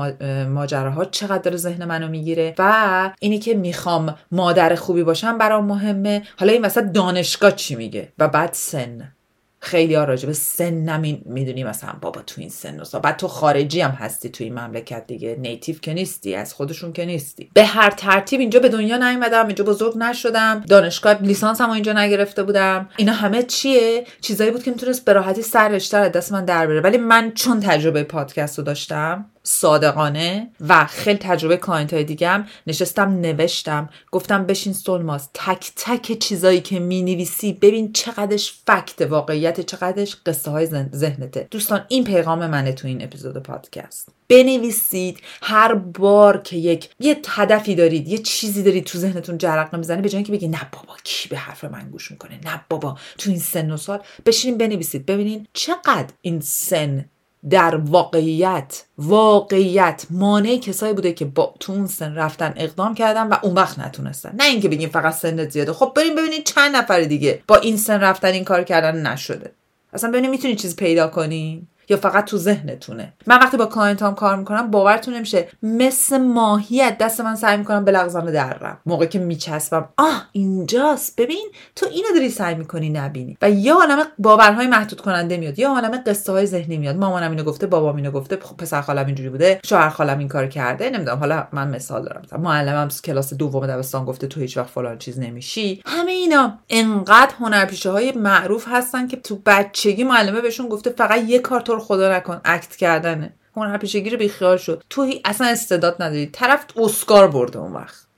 ماجراها 0.44 1.04
چقدر 1.04 1.42
داره 1.42 1.56
ذهن 1.56 1.84
منو 1.84 2.08
می‌گیره 2.08 2.54
و 2.58 3.10
اینی 3.20 3.38
که 3.38 3.54
می‌خوام 3.54 4.14
مادر 4.32 4.74
خوبی 4.74 5.02
باشم 5.02 5.38
برام 5.38 5.64
مهمه. 5.64 6.22
حالا 6.38 6.52
این 6.52 6.64
وسط 6.64 6.82
دانشگاه 6.82 7.52
چی 7.52 7.74
میگه؟ 7.74 8.12
و 8.18 8.28
بعد 8.28 8.50
سن. 8.52 9.12
خیلی 9.60 9.94
ها 9.94 10.04
راجع 10.04 10.26
به 10.26 10.32
سن 10.32 11.00
می‌دونی 11.24 11.64
مثلا 11.64 11.92
بابا 12.00 12.20
تو 12.22 12.40
این 12.40 12.50
سن 12.50 12.80
و 12.94 12.98
بعد 13.00 13.16
تو 13.16 13.28
خارجی 13.28 13.80
هم 13.80 13.90
هستی 13.90 14.28
تو 14.28 14.44
این 14.44 14.58
مملکت 14.58 15.06
دیگه. 15.06 15.36
native 15.40 15.76
که 15.78 15.94
نیستی 15.94 16.34
از 16.34 16.54
خودشون 16.54 16.92
که 16.92 17.04
نیستی. 17.04 17.50
به 17.54 17.64
هر 17.64 17.90
ترتیب 17.90 18.40
اینجا 18.40 18.60
به 18.60 18.68
دنیا 18.68 18.96
نیومدم 18.96 19.46
اینجا 19.46 19.64
بزرگ 19.64 19.98
نشدم. 19.98 20.64
دانشگاه 20.68 21.22
لیسانس 21.22 21.60
هم 21.60 21.70
اینجا 21.70 21.92
نگرفته 21.92 22.42
بودم. 22.42 22.88
اینا 22.96 23.12
همه 23.12 23.42
چیه؟ 23.42 24.04
چیزایی 24.20 24.50
بود 24.50 24.62
که 24.62 24.70
می‌تونست 24.70 25.04
به 25.04 25.12
راحتی 25.12 25.42
سر 25.42 25.68
رشته 25.68 26.08
دست 26.08 26.32
من 26.32 26.44
در 26.44 26.66
بره. 26.66 26.80
ولی 26.80 26.98
من 26.98 27.32
چون 27.32 27.60
تجربه 27.60 28.02
پادکست 28.02 28.58
رو 28.58 28.64
داشتم 28.64 29.30
صادقانه 29.48 30.50
و 30.68 30.86
خیلی 30.86 31.18
تجربه 31.18 31.56
client 31.56 31.94
های 31.94 32.04
دیگم 32.04 32.46
نشستم 32.66 33.20
نوشتم. 33.20 33.88
گفتم 34.10 34.46
بشین 34.46 34.72
سلماز 34.72 35.28
تک 35.34 35.72
تک 35.76 36.18
چیزایی 36.18 36.60
که 36.60 36.80
می 36.80 37.02
نویسی 37.02 37.52
ببین 37.52 37.92
چقدرش 37.92 38.52
fact 38.66 39.02
واقعیت 39.02 39.60
چقدرش 39.60 40.16
قصه 40.26 40.50
های 40.50 40.66
ذهنته. 40.94 41.48
دوستان 41.50 41.84
این 41.88 42.04
پیغام 42.04 42.46
منه 42.46 42.72
تو 42.72 42.88
این 42.88 43.04
اپیزود 43.04 43.36
پادکست. 43.36 44.08
بنویسید. 44.28 45.20
هر 45.42 45.74
بار 45.74 46.38
که 46.42 46.56
یک 46.56 46.90
یه 47.00 47.16
هدفی 47.28 47.74
دارید 47.74 48.08
یه 48.08 48.18
چیزی 48.18 48.62
دارید 48.62 48.84
تو 48.84 48.98
ذهنتون 48.98 49.38
جرق 49.38 49.76
می‌زنه 49.76 50.02
به 50.02 50.08
جای 50.08 50.16
اینکه 50.16 50.32
بگید 50.32 50.50
نه 50.50 50.68
بابا 50.72 50.94
کی 51.04 51.28
به 51.28 51.36
حرف 51.36 51.64
من 51.64 51.90
گوش 51.90 52.10
می‌کنه؟ 52.10 52.40
نه 52.44 52.64
بابا. 52.70 52.98
تو 53.18 53.30
این 53.30 53.38
سن 53.38 53.70
و 53.70 53.76
سال 53.76 54.00
بشینین 54.26 54.58
بنویسید. 54.58 55.06
ببینین 55.06 55.46
چقدر 55.52 56.08
این 56.20 56.40
سن 56.40 57.04
در 57.50 57.76
واقعیت 57.76 58.84
واقعیت 58.98 60.06
مانع 60.10 60.56
کسایی 60.56 60.92
بوده 60.92 61.12
که 61.12 61.24
با 61.24 61.54
تو 61.60 61.72
اون 61.72 61.86
سن 61.86 62.14
رفتن 62.14 62.54
اقدام 62.56 62.94
کردن 62.94 63.28
و 63.28 63.36
اون 63.42 63.54
وقت 63.54 63.78
نتونستن. 63.78 64.34
نه 64.38 64.44
اینکه 64.44 64.68
بگیم 64.68 64.88
فقط 64.88 65.14
سنت 65.14 65.50
زیاده. 65.50 65.72
خب 65.72 65.92
بریم 65.96 66.14
ببینید 66.14 66.44
چند 66.44 66.76
نفر 66.76 67.00
دیگه 67.00 67.42
با 67.46 67.56
این 67.56 67.76
سن 67.76 68.00
رفتن 68.00 68.28
این 68.28 68.44
کار 68.44 68.62
کردن 68.62 69.06
نشده. 69.06 69.52
اصلا 69.92 70.10
ببینید 70.10 70.30
می‌تونید 70.30 70.58
چیز 70.58 70.76
پیدا 70.76 71.08
کنین؟ 71.08 71.66
یا 71.88 71.96
فقط 71.96 72.24
تو 72.24 72.36
ذهنتونه. 72.36 73.12
من 73.26 73.38
وقتی 73.38 73.56
با 73.56 73.66
client 73.66 74.02
هام 74.02 74.14
کار 74.14 74.36
می‌کنم 74.36 74.70
باورتون 74.70 75.14
نمیشه. 75.14 75.48
مثل 75.62 76.18
ماهی 76.18 76.78
از 76.78 76.98
دست 76.98 77.20
من 77.20 77.36
سعی 77.36 77.56
می‌کنم 77.56 77.84
بلغزم 77.84 78.30
درم 78.30 78.78
موقعی 78.86 79.08
که 79.08 79.18
میچسبم 79.18 79.88
آه 79.96 80.28
اینجاست. 80.32 81.16
ببین 81.16 81.48
تو 81.76 81.86
اینو 81.86 82.08
داری 82.14 82.30
سعی 82.30 82.54
می‌کنی 82.54 82.90
نبینی. 82.90 83.38
و 83.42 83.50
یا 83.50 83.74
عالم 83.74 84.04
باورهای 84.18 84.66
محدود 84.66 85.00
کننده 85.00 85.36
میاد. 85.36 85.58
یا 85.58 85.68
عالم 85.68 86.02
قصه 86.06 86.32
های 86.32 86.46
ذهنی 86.46 86.76
میاد. 86.76 86.96
مامانم 86.96 87.30
اینو 87.30 87.42
گفته 87.42 87.66
بابام 87.66 87.96
اینو 87.96 88.10
گفته 88.10 88.38
خب 88.42 88.56
پسر 88.56 88.80
خالم 88.80 89.06
اینجوری 89.06 89.28
بوده 89.28 89.60
شوهر 89.64 89.88
خالم 89.88 90.18
این 90.18 90.28
کار 90.28 90.46
کرده. 90.46 90.90
نمی‌دونم 90.90 91.18
حالا 91.18 91.48
من 91.52 91.68
مثال 91.68 92.04
دارم. 92.04 92.42
معلمم 92.42 92.88
کلاس 93.04 93.34
دوم 93.34 93.66
دبستان 93.66 94.04
گفته 94.04 94.26
تو 94.26 94.40
هیچ 94.40 94.56
وقت 94.56 94.70
فلان 94.70 94.98
چیز 94.98 95.18
نمیشی. 95.18 95.82
همه 95.86 96.10
اینا 96.10 96.58
انقدر 96.68 97.34
هنرپیشه 97.40 97.90
های 97.90 98.12
معروف 98.12 98.66
هستن 98.68 99.06
که 99.06 99.16
تو 99.16 99.38
بچگی 99.46 100.04
معلمه 100.04 100.40
بهشون 100.40 100.68
گفته 100.68 100.90
فقط 100.90 101.20
یه 101.28 101.38
کار 101.38 101.60
تو 101.60 101.77
خدا 101.78 102.16
نکن 102.16 102.40
اکت 102.44 102.76
کردنه. 102.76 103.34
هنر 103.56 103.76
پیشگی 103.76 104.10
رو 104.10 104.18
بیخیال 104.18 104.56
شد. 104.56 104.82
تو 104.90 105.10
اصلا 105.24 105.46
استعداد 105.46 106.02
نداری. 106.02 106.26
طرف 106.26 106.64
اسکار 106.76 107.28
برده 107.28 107.58
اون 107.58 107.72
وقت. 107.72 108.08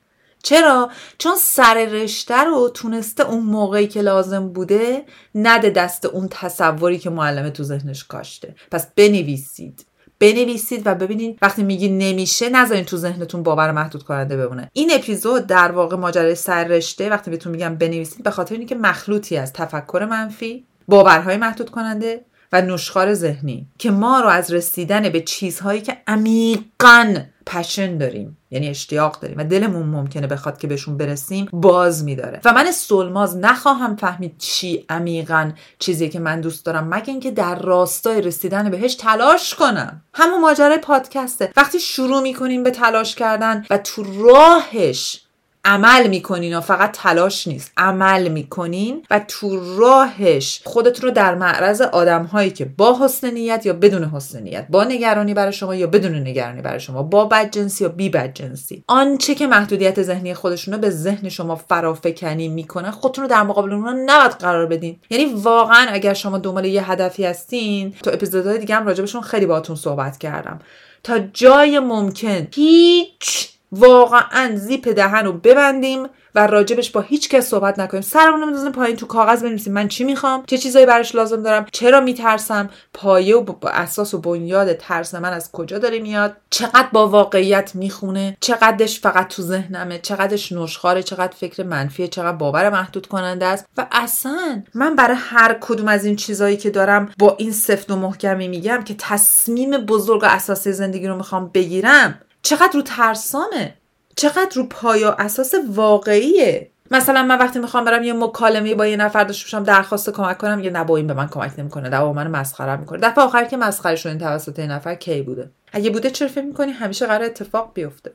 چرا؟ 0.43 0.91
چون 1.19 1.33
سر 1.39 1.85
رشته 1.85 2.45
رو 2.45 2.69
تونسته 2.75 3.31
اون 3.31 3.45
موقعی 3.45 3.87
که 3.87 4.03
لازم 4.03 4.49
بوده 4.49 5.05
نده 5.35 5.71
دست 5.71 6.05
اون 6.05 6.29
تصوری 6.31 6.99
که 6.99 7.11
معلمه 7.11 7.51
تو 7.51 7.63
ذهنش 7.63 8.05
کاشته. 8.05 8.55
پس 8.71 8.87
بنویسید. 8.97 9.87
بنویسید 10.19 10.83
و 10.87 10.95
ببینید 10.95 11.39
وقتی 11.43 11.63
میگی 11.63 11.89
نمیشه 11.89 12.49
نذارین 12.49 12.85
تو 12.85 12.97
ذهنتون 12.97 13.43
باور 13.43 13.73
محدود 13.73 14.03
کننده 14.03 14.37
بمونه. 14.37 14.71
این 14.73 14.91
اپیزود 14.95 15.47
در 15.47 15.73
واقع 15.73 15.97
ماجرای 15.97 16.35
سر 16.35 16.65
رشته 16.65 17.11
وقتی 17.11 17.31
بهتون 17.31 17.53
میگم 17.53 17.75
بنویسید 17.75 18.25
به 18.25 18.31
خاطر 18.31 18.55
اینکه 18.55 18.75
مخلوطی 18.75 19.37
از 19.37 19.53
تفکر 19.53 20.07
منفی 20.11 20.65
باورهای 20.89 21.37
محدود 21.37 21.71
کننده 21.71 22.25
و 22.53 22.63
نشخار 22.63 23.15
ذهنی 23.15 23.67
که 23.79 23.91
ما 23.91 24.21
رو 24.21 24.29
از 24.29 24.53
رسیدن 24.53 25.09
به 25.09 25.21
چیزهایی 25.21 25.81
که 25.81 25.97
عمیقا 26.07 27.15
پشن 27.47 27.99
داریم 27.99 28.37
یعنی 28.51 28.69
اشتیاق 28.69 29.21
داریم 29.21 29.39
و 29.39 29.45
دلمون 29.45 29.87
ممکنه 29.87 30.27
بخواد 30.27 30.59
که 30.59 30.67
بهشون 30.67 30.97
برسیم 30.97 31.49
باز 31.53 32.05
میداره. 32.05 32.41
و 32.45 32.53
من 32.53 32.73
سلماز 32.73 33.37
نخواهم 33.37 33.97
فهمید 33.97 34.39
چی 34.39 34.85
عمیقا 34.89 35.53
چیزی 35.79 36.09
که 36.09 36.19
من 36.19 36.41
دوست 36.41 36.67
دارم 36.67 36.89
مگه 36.89 37.09
اینکه 37.09 37.31
در 37.31 37.59
راستای 37.59 38.23
رسیدن 38.23 38.71
بهش 38.71 38.95
تلاش 38.95 39.55
کنم. 39.55 40.03
همون 40.15 40.41
ماجرای 40.41 40.79
پادکسته. 40.79 41.53
وقتی 41.57 41.81
شروع 41.81 42.21
می‌کنیم 42.21 42.63
به 42.63 42.71
تلاش 42.71 43.15
کردن 43.15 43.65
و 43.71 43.79
تو 43.79 44.23
راهش 44.23 45.23
عمل 45.65 46.07
می‌کنین 46.07 46.57
و 46.57 46.61
فقط 46.61 46.91
تلاش 46.93 47.49
نیست. 47.49 47.73
عمل 47.77 48.29
می‌کنین 48.29 49.03
و 49.11 49.21
تو 49.29 49.79
راهش 49.79 50.61
خودتون 50.65 51.09
رو 51.09 51.15
در 51.15 51.35
معرض 51.35 51.81
آدم 51.81 52.25
هایی 52.25 52.51
که 52.51 52.65
با 52.65 52.99
حسن 53.01 53.31
نیت 53.31 53.67
یا 53.67 53.73
بدون 53.73 54.05
حسن 54.05 54.43
نیت 54.43 54.67
با 54.71 54.85
نگرانی 54.85 55.35
برای 55.35 55.53
شما 55.53 55.75
یا 55.75 55.87
بدون 55.87 56.15
نگرانی 56.15 56.63
برای 56.63 56.81
شما 56.81 57.03
با 57.03 57.25
بدجنسی 57.25 57.85
یا 57.85 57.91
بی 57.91 58.09
بدجنسی 58.09 58.85
آنچه 58.87 59.35
که 59.35 59.47
محدودیت 59.47 60.03
ذهنی 60.03 60.35
خودشون 60.35 60.75
رو 60.75 60.81
به 60.81 60.91
ذهن 60.91 61.29
شما 61.29 61.57
فرافکنی 61.57 62.49
می‌کنه 62.49 62.91
خودتون 62.91 63.25
رو 63.25 63.31
در 63.31 63.43
مقابل 63.43 63.73
اونها 63.73 63.93
نباید 64.07 64.33
قرار 64.33 64.67
بدین. 64.67 64.99
یعنی 65.11 65.25
واقعا 65.25 65.87
اگر 65.91 66.15
شما 66.15 66.39
دنبال 66.39 66.65
یه 66.65 66.91
هدفی 66.91 67.25
هستین 67.25 67.95
تو 68.03 68.11
اپیزودهای 68.11 68.59
دیگه 68.59 68.75
هم 68.75 68.87
راجبشون 68.87 69.21
خیلی 69.21 69.47
باهاتون 69.47 69.77
صحبت 69.77 70.19
کردم. 70.19 70.59
تا 71.03 71.19
جای 71.19 71.79
ممکن 71.79 72.49
هیچ 72.55 73.49
واقعا 73.73 74.57
زیپ 74.57 74.89
دهن 74.89 75.25
رو 75.25 75.33
ببندیم 75.33 76.07
و 76.35 76.47
راجبش 76.47 76.91
با 76.91 77.01
هیچ 77.01 77.29
کس 77.29 77.49
صحبت 77.49 77.79
نکنیم. 77.79 78.03
سرمون 78.03 78.55
رو 78.55 78.71
پایین 78.73 78.97
تو 78.97 79.07
کاغذ 79.07 79.43
بنویسیم. 79.43 79.73
من 79.73 79.89
چی 79.89 80.05
می‌خوام؟ 80.05 80.43
چه 80.47 80.59
چیزایی 80.59 80.87
براش 80.87 81.15
لازم 81.15 81.43
دارم؟ 81.43 81.67
چرا 81.73 82.01
میترسم؟ 82.01 82.71
پایه 82.95 83.37
و 83.37 83.55
اساس 83.63 84.15
و 84.15 84.19
بنیاد 84.19 84.73
ترس 84.73 85.15
من 85.15 85.33
از 85.33 85.53
کجا 85.53 85.79
داره 85.79 85.99
میاد؟ 85.99 86.37
چقدر 86.51 86.89
با 86.93 87.09
واقعیت 87.09 87.75
می‌خونه؟ 87.75 88.37
چقدرش 88.41 89.01
فقط 89.01 89.29
تو 89.29 89.43
ذهنمه؟ 89.43 89.99
چقدرش 89.99 90.53
نشخاره 90.53 91.03
چقدر 91.03 91.33
فکر 91.37 91.63
منفیه؟ 91.63 92.09
چقدر 92.09 92.37
باور 92.37 92.71
محدود 92.71 93.07
کننده 93.07 93.47
است؟ 93.47 93.67
و 93.77 93.87
اصلا 93.93 94.63
من 94.75 94.97
برای 94.97 95.17
هر 95.21 95.57
کدوم 95.61 95.89
از 95.89 96.05
این 96.05 96.17
چیزایی 96.17 96.57
که 96.57 96.71
دارم 96.71 97.13
با 97.19 97.37
این 97.39 97.53
سفت 97.53 97.91
و 97.91 97.97
محکمی 97.97 98.49
میگم 98.49 98.83
که 98.85 98.95
تصمیم 98.99 99.71
بزرگ 99.71 100.23
و 100.23 100.27
اساسی 100.27 100.73
زندگی 100.73 101.07
رو 101.07 101.17
می‌خوام 101.17 101.51
بگیرم 101.55 102.21
چقدر 102.43 102.71
رو 102.75 102.83
ترسامه. 102.83 103.75
چقدر 104.17 104.51
رو 104.55 104.67
پایا 104.67 105.13
اساس 105.13 105.55
واقعیه. 105.69 106.71
مثلا 106.91 107.23
من 107.23 107.39
وقتی 107.39 107.59
می‌خوام 107.59 107.85
برم 107.85 108.03
یه 108.03 108.13
مکالمه 108.13 108.75
با 108.75 108.87
یه 108.87 108.97
نفر 108.97 109.25
داشته 109.25 109.45
باشم 109.45 109.65
درخواست 109.65 110.11
کمک 110.11 110.39
کنم 110.39 110.61
یه 110.61 110.71
نه 110.71 110.85
به 110.85 111.15
من 111.15 111.29
کمک 111.29 111.53
نمی‌کنه. 111.59 111.89
نه 111.89 112.13
من 112.13 112.27
مسخره 112.27 112.77
می‌کنه. 112.77 112.99
دفعه 112.99 113.25
آخر 113.25 113.45
که 113.45 113.57
مسخره 113.57 113.97
شدین 113.97 114.19
توسط 114.19 114.59
این 114.59 114.71
نفر 114.71 114.95
کی 114.95 115.23
بوده؟ 115.23 115.51
اگه 115.73 115.91
بوده 115.91 116.11
چرا 116.11 116.29
فکر 116.29 116.45
می‌کنی؟ 116.45 116.73
همیشه 116.73 117.07
قرار 117.07 117.25
اتفاق 117.25 117.71
بیفته. 117.75 118.13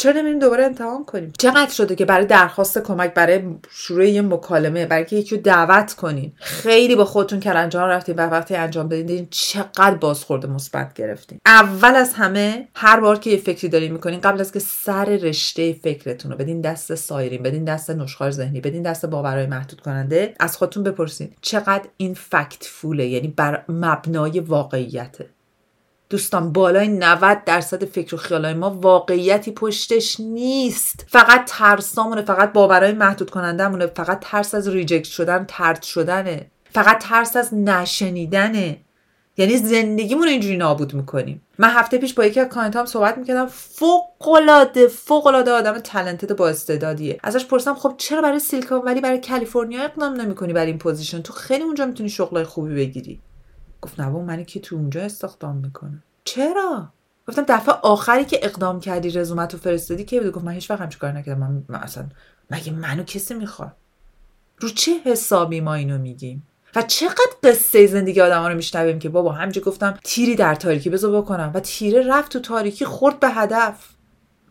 چرا 0.00 0.12
نمیریم 0.12 0.38
دوباره 0.38 0.64
امتحان 0.64 1.04
کنیم؟ 1.04 1.32
چقدر 1.38 1.70
شده 1.70 1.94
که 1.94 2.04
برای 2.04 2.26
درخواست 2.26 2.78
کمک 2.78 3.14
برای 3.14 3.42
شروع 3.70 4.08
یه 4.08 4.22
مکالمه 4.22 4.86
برای 4.86 5.04
که 5.04 5.16
یکی 5.16 5.38
دعوت 5.38 5.94
کنین؟ 5.94 6.32
خیلی 6.36 6.96
با 6.96 7.04
خودتون 7.04 7.40
انجام 7.56 7.88
رفتین 7.88 8.14
و 8.14 8.20
وقتی 8.20 8.54
انجام 8.54 8.88
بدین 8.88 9.28
چقدر 9.30 9.94
بازخورده 9.94 10.48
مثبت 10.48 10.94
گرفتین. 10.94 11.38
اول 11.46 11.94
از 11.94 12.14
همه 12.14 12.68
هر 12.74 13.00
بار 13.00 13.18
که 13.18 13.30
یه 13.30 13.36
فکری 13.36 13.68
دارین 13.68 13.92
می‌کنین 13.92 14.20
قبل 14.20 14.40
از 14.40 14.52
که 14.52 14.58
سر 14.58 15.04
رشته 15.04 15.72
فکرتون 15.72 16.32
رو 16.32 16.38
بدین 16.38 16.60
دست 16.60 16.94
سایرین 16.94 17.42
بدین 17.42 17.64
دست 17.64 17.90
نشخار 17.90 18.30
ذهنی 18.30 18.60
بدین 18.60 18.82
دست 18.82 19.06
باورهای 19.06 19.46
محدود 19.46 19.80
کننده 19.80 20.34
از 20.40 20.56
خودتون 20.56 20.82
بپرسین 20.82 21.30
چقدر 21.40 21.84
این 21.96 22.14
فکت 22.14 22.64
فوله 22.64 23.06
یعنی 23.06 23.28
بر 23.28 23.64
مبنای 23.68 24.40
واقعیته. 24.40 25.26
دوستان 26.10 26.52
بالای 26.52 26.88
90 26.88 27.44
درصد 27.44 27.84
فکر 27.84 28.14
و 28.14 28.18
خیالای 28.18 28.54
ما 28.54 28.70
واقعیتی 28.70 29.50
پشتش 29.50 30.20
نیست. 30.20 31.06
فقط 31.08 31.44
ترسامونه 31.46 32.22
فقط 32.22 32.52
باورهای 32.52 32.92
محدود 32.92 33.30
کنندهمونه 33.30 33.86
فقط 33.86 34.18
ترس 34.20 34.54
از 34.54 34.68
reject 34.68 35.04
شدن 35.04 35.44
طرد 35.48 35.82
شدنه. 35.82 36.50
فقط 36.72 36.98
ترس 36.98 37.36
از 37.36 37.54
نشنیدنه. 37.54 38.80
یعنی 39.36 39.56
زندگیمون 39.56 40.28
اینجوری 40.28 40.56
نابود 40.56 40.94
می‌کنیم. 40.94 41.42
من 41.58 41.70
هفته 41.70 41.98
پیش 41.98 42.14
با 42.14 42.24
یکی 42.24 42.40
از 42.40 42.48
client 42.48 42.81
ام 42.81 42.86
صحبت 42.86 43.18
می‌کردم. 43.18 43.46
فوق 43.46 44.28
العاده 44.28 44.88
فوق 44.88 45.26
العاده 45.26 45.50
آدم 45.50 45.78
talented 45.78 46.36
با 46.36 46.48
استعدادیه. 46.48 47.18
ازش 47.22 47.44
پرسیدم 47.44 47.74
خب 47.74 47.94
چرا 47.96 48.22
برای 48.22 48.38
سیلیکون 48.38 48.78
ولی 48.78 49.00
برای 49.00 49.20
کالیفرنیا 49.20 49.82
اقدام 49.82 50.20
نمی‌کنی 50.20 50.52
برای 50.52 50.66
این 50.66 50.78
position؟ 50.78 51.22
تو 51.22 51.32
خیلی 51.32 51.64
اونجا 51.64 51.86
می‌تونی 51.86 52.08
شغل 52.08 52.42
خوبی 52.42 52.74
بگیری. 52.74 53.20
گفت 53.82 54.00
نه 54.00 54.08
منی 54.08 54.44
که 54.44 54.60
تو 54.60 54.76
اونجا 54.76 55.02
استخدام 55.02 55.56
می‌کنه 55.56 56.02
چرا؟ 56.24 56.88
گفتم 57.28 57.44
دفعه 57.48 57.74
آخری 57.74 58.24
که 58.24 58.40
اقدام 58.42 58.80
کردی 58.80 59.10
رزومت 59.10 59.52
رو 59.52 59.58
فرستادی 59.58 60.04
که 60.04 60.20
بود 60.20 60.32
گفت 60.32 60.44
من 60.44 60.52
هیچ 60.52 60.70
وقت 60.70 60.80
همچین 60.80 60.98
کار 61.00 61.12
نکردم. 61.12 61.40
من, 61.40 61.62
من 61.68 61.78
اصلا 61.78 62.08
مگه 62.50 62.72
منو 62.72 63.02
کسی 63.02 63.34
می‌خواد؟ 63.34 63.72
رو 64.58 64.68
چه 64.68 64.92
حسابی 65.04 65.60
ما 65.60 65.74
اینو 65.74 65.98
میگیم؟ 65.98 66.46
و 66.76 66.82
چقدر 66.82 67.32
قصه 67.42 67.86
زندگی 67.86 68.20
آدم 68.20 68.40
ها 68.40 68.48
رو 68.48 68.54
میشنویم 68.54 68.98
که 68.98 69.08
بابا 69.08 69.32
همجی 69.32 69.60
گفتم 69.60 69.98
تیری 70.04 70.36
در 70.36 70.54
تاریکی 70.54 70.90
بذار 70.90 71.22
بکنم. 71.22 71.50
و 71.54 71.60
تیره 71.60 72.06
رفت 72.06 72.32
تو 72.32 72.40
تاریکی 72.40 72.84
خورد 72.84 73.20
به 73.20 73.28
هدف. 73.28 73.88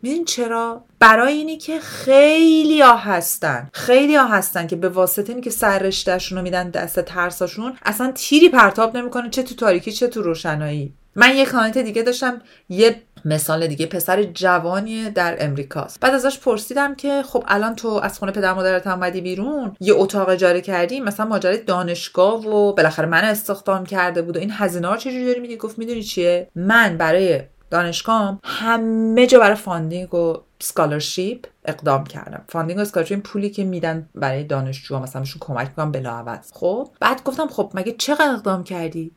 میدین 0.01 0.25
چرا؟ 0.25 0.83
برای 0.99 1.33
اینی 1.33 1.57
که 1.57 1.79
خیلی 1.79 2.81
ها 2.81 2.95
هستن. 2.95 3.69
خیلی 3.73 4.15
ها 4.15 4.27
هستن 4.27 4.67
که 4.67 4.75
به 4.75 4.89
واسطه 4.89 5.29
اینی 5.29 5.41
که 5.41 5.49
سر 5.49 5.79
رشتهشون 5.79 6.37
رو 6.37 6.43
میدن 6.43 6.69
دست 6.69 6.99
ترساشون 6.99 7.73
اصلا 7.85 8.11
تیری 8.15 8.49
پرتاب 8.49 8.97
نمی‌کنه 8.97 9.29
چه 9.29 9.43
تو 9.43 9.55
تاریکی 9.55 9.91
چه 9.91 10.07
تو 10.07 10.21
روشنایی. 10.21 10.93
من 11.15 11.35
یه 11.35 11.45
کانت 11.45 11.77
دیگه 11.77 12.01
داشتم 12.01 12.41
یه 12.69 13.01
مثال 13.25 13.67
دیگه 13.67 13.85
پسر 13.85 14.23
جوانی 14.23 15.09
در 15.09 15.37
امریکاست. 15.39 15.99
بعد 15.99 16.13
ازش 16.13 16.39
پرسیدم 16.39 16.95
که 16.95 17.23
خب 17.23 17.43
الان 17.47 17.75
تو 17.75 17.87
از 17.87 18.19
خونه 18.19 18.31
پدر 18.31 18.53
مادرت 18.53 18.87
اومدی 18.87 19.21
بیرون 19.21 19.75
یه 19.79 19.93
اتاق 19.93 20.29
اجاره 20.29 20.61
کردی؟ 20.61 20.99
مثلا 20.99 21.25
ماجرای 21.25 21.57
دانشگاه 21.57 22.47
و 22.47 22.73
بالاخره 22.73 23.05
من 23.05 23.23
استخدام 23.23 23.85
کرده 23.85 24.21
بود 24.21 24.37
و 24.37 24.39
این 24.39 24.51
هزینه 24.53 24.87
ها 24.87 24.97
چجوری 24.97 25.25
داری 25.25 25.39
میدی 25.39 25.57
گفت 25.57 25.79
می‌دونی 25.79 26.03
چیه؟ 26.03 26.47
من 26.55 26.97
برای 26.97 27.41
دانشگاه 27.69 28.39
همه 28.43 29.27
جا 29.27 29.39
برای 29.39 29.55
funding 29.55 30.13
و 30.13 30.37
scholarship 30.59 31.45
اقدام 31.65 32.03
کردم. 32.03 32.43
funding 32.49 32.79
و 32.79 32.81
scholarship 32.81 33.19
پولی 33.19 33.49
که 33.49 33.63
میدن 33.63 34.09
برای 34.15 34.43
دانشجو 34.43 34.99
مثلا 34.99 35.21
بهشون 35.21 35.39
کمک 35.39 35.67
می‌کنم 35.67 35.91
بلاعوض 35.91 36.51
خب 36.53 36.89
بعد 36.99 37.23
گفتم 37.23 37.47
خب 37.47 37.71
مگه 37.73 37.91
چقدر 37.91 38.33
اقدام 38.33 38.63
کردی؟ 38.63 39.11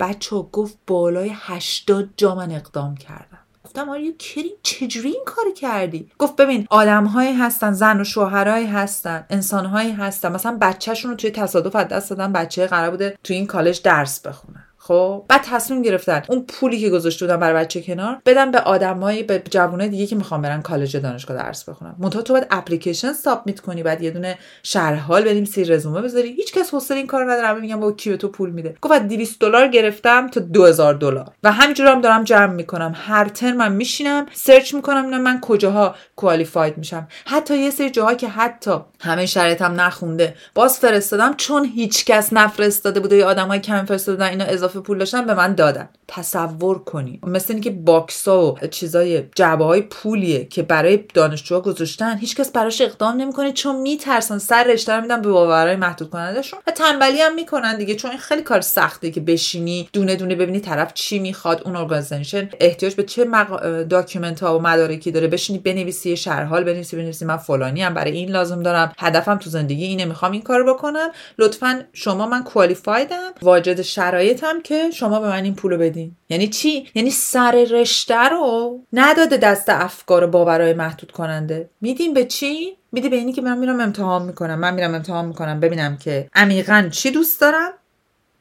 بچه 0.00 0.36
گفت 0.36 0.78
بالای 0.86 1.32
80 1.34 2.08
جا 2.16 2.34
من 2.34 2.50
اقدام 2.50 2.96
کردم. 2.96 3.38
گفتم 3.64 3.88
آره 3.88 4.12
کریم 4.12 4.52
چجوری 4.62 5.08
این 5.08 5.22
کار 5.26 5.44
کردی؟ 5.56 6.10
گفت 6.18 6.36
ببین 6.36 6.66
آدمهایی 6.70 7.32
هستن 7.32 7.72
زن 7.72 8.00
و 8.00 8.04
شوهرهایی 8.04 8.66
هستن 8.66 9.26
انسانهایی 9.30 9.92
هستن. 9.92 10.32
مثلا 10.32 10.58
بچهشون 10.60 11.10
رو 11.10 11.16
توی 11.16 11.30
تصادف 11.30 11.76
از 11.76 11.88
دست 11.88 12.10
دادن 12.10 12.32
بچه 12.32 12.66
قرار 12.66 12.90
بوده 12.90 13.18
توی 13.24 13.36
این 13.36 13.46
کالج 13.46 13.82
درس 13.82 14.20
بخونه 14.20 14.65
خب 14.86 15.24
بعد 15.28 15.40
تصمیم 15.42 15.82
گرفتن 15.82 16.22
اون 16.28 16.42
پولی 16.48 16.80
که 16.80 16.90
گذاشته 16.90 17.26
بودن 17.26 17.40
برای 17.40 17.64
بچه 17.64 17.82
کنار 17.82 18.18
بدن 18.26 18.50
به 18.50 18.60
آدمایی 18.60 19.22
به 19.22 19.42
جوانای 19.50 19.88
دیگه 19.88 20.06
که 20.06 20.16
می‌خوان 20.16 20.42
برن 20.42 20.62
کالج 20.62 20.96
دانشگاه 20.96 21.36
درس 21.36 21.68
بخونن. 21.68 21.94
منتها 21.98 22.22
تو 22.22 22.32
باید 22.32 22.46
application 22.50 23.12
submit 23.12 23.60
کنی 23.60 23.82
بعد 23.82 24.02
یه 24.02 24.10
دونه 24.10 24.38
شرح 24.62 24.98
حال 24.98 25.24
بدیم 25.24 25.44
سی 25.44 25.64
رزومه 25.64 26.00
بذاری. 26.00 26.32
هیچ 26.32 26.52
کس 26.52 26.70
حوصله 26.74 26.96
این 26.96 27.06
کار 27.06 27.32
نداره 27.32 27.60
میگم 27.60 27.80
با 27.80 27.92
کی 27.92 28.10
به 28.10 28.16
تو 28.16 28.28
پول 28.28 28.50
میده. 28.50 28.76
گفت 28.82 29.02
200 29.02 29.40
دلار 29.40 29.68
گرفتم 29.68 30.28
تا 30.28 30.40
2000 30.40 30.94
دلار. 30.94 31.28
و 31.42 31.52
همینجوری 31.52 31.90
هم 31.90 32.00
دارم 32.00 32.24
جمع 32.24 32.52
می‌کنم. 32.52 32.92
هر 32.96 33.28
ترم 33.28 33.56
من 33.56 33.72
میشینم 33.72 34.26
search 34.32 34.74
می‌کنم 34.74 35.20
من 35.20 35.40
کجاها 35.40 35.94
qualified 36.16 36.78
میشم. 36.78 37.08
حتی 37.26 37.58
یه 37.58 37.70
سری 37.70 37.90
جاها 37.90 38.14
که 38.14 38.28
حتی 38.28 38.70
همه 39.00 39.26
شرایطم 39.26 39.80
نخونده 39.80 40.34
باز 40.54 40.78
فرستادم 40.78 41.34
چون 41.36 41.64
هیچکس 41.64 42.32
نفرستاده 42.32 43.00
بوده 43.00 43.16
یا 43.16 43.28
آدمای 43.28 43.60
کم 43.60 43.84
فرستادن 43.84 44.26
اینا 44.26 44.44
اضافه 44.44 44.75
پول 44.80 44.98
داشتن 44.98 45.26
به 45.26 45.34
من 45.34 45.54
دادن. 45.54 45.88
تصور 46.08 46.78
کنی 46.78 47.20
مثل 47.22 47.52
اینکه 47.52 47.70
box 47.70 48.28
ها 48.28 48.54
و 48.62 48.66
چیزای 48.66 49.24
جعبه 49.34 49.64
های 49.64 49.80
پولیه 49.80 50.44
که 50.44 50.62
برای 50.62 51.04
دانشجوها 51.14 51.60
گذاشتن 51.60 52.18
هیچکس 52.18 52.50
براش 52.50 52.80
اقدام 52.80 53.16
نمی‌کنه 53.16 53.52
چون 53.52 53.76
میترسن 53.76 54.38
سر 54.38 54.64
رشته 54.64 54.92
رو 54.92 55.02
میدن 55.02 55.22
به 55.22 55.28
باورهای 55.28 55.76
محدود 55.76 56.10
کنندشون 56.10 56.60
و 56.66 56.70
تنبلی 56.70 57.20
هم 57.20 57.34
می‌کنن 57.34 57.76
دیگه 57.78 57.94
چون 57.94 58.10
این 58.10 58.20
خیلی 58.20 58.42
کار 58.42 58.60
سخته 58.60 59.10
که 59.10 59.20
بشینی 59.20 59.88
دونه 59.92 60.16
دونه 60.16 60.34
ببینی 60.34 60.60
طرف 60.60 60.94
چی 60.94 61.18
می‌خواد 61.18 61.62
اون 61.64 61.76
organization 61.76 62.50
احتیاج 62.60 62.94
به 62.94 63.02
چه 63.02 63.24
مق... 63.24 63.82
document 63.82 64.42
ها 64.42 64.58
و 64.58 64.62
مدارکی 64.62 65.10
داره. 65.10 65.28
بشینی 65.28 65.58
بنویسی 65.58 66.16
شرح 66.16 66.46
حال 66.46 66.64
بنویسی 66.64 66.96
بنویسی. 66.96 67.24
من 67.24 67.36
فلانی 67.36 67.82
هم 67.82 67.94
برای 67.94 68.12
این 68.12 68.30
لازم 68.30 68.62
دارم. 68.62 68.92
هدفم 68.98 69.38
تو 69.38 69.50
زندگی 69.50 69.84
اینه 69.84 70.04
می‌خوام 70.04 70.32
این 70.32 70.42
کارو 70.42 70.74
بکنم. 70.74 71.08
لطفا 71.38 71.82
شما 71.92 72.26
من 72.26 72.44
کوالیفایدم 72.44 73.30
واجد 73.42 73.82
شرایطم 73.82 74.60
که 74.66 74.90
شما 74.90 75.20
به 75.20 75.28
من 75.28 75.44
این 75.44 75.54
پولو 75.54 75.78
بدین. 75.78 76.16
یعنی 76.28 76.48
چی؟ 76.48 76.88
یعنی 76.94 77.10
سر 77.10 77.66
رشته 77.70 78.28
رو 78.28 78.80
نداده 78.92 79.36
دست 79.36 79.68
افکار 79.68 80.26
باورهای 80.26 80.72
محدود 80.74 81.12
کننده. 81.12 81.70
میدیم 81.80 82.14
به 82.14 82.24
چی؟ 82.24 82.76
میده 82.92 83.08
به 83.08 83.16
اینی 83.16 83.32
که 83.32 83.42
من 83.42 83.58
میرم 83.58 83.80
امتحان 83.80 84.22
می‌کنم. 84.22 84.58
من 84.58 84.74
میرم 84.74 84.94
امتحان 84.94 85.24
می‌کنم. 85.24 85.60
ببینم 85.60 85.96
که 85.96 86.28
عمیقا 86.34 86.88
چی 86.92 87.10
دوست 87.10 87.40
دارم. 87.40 87.72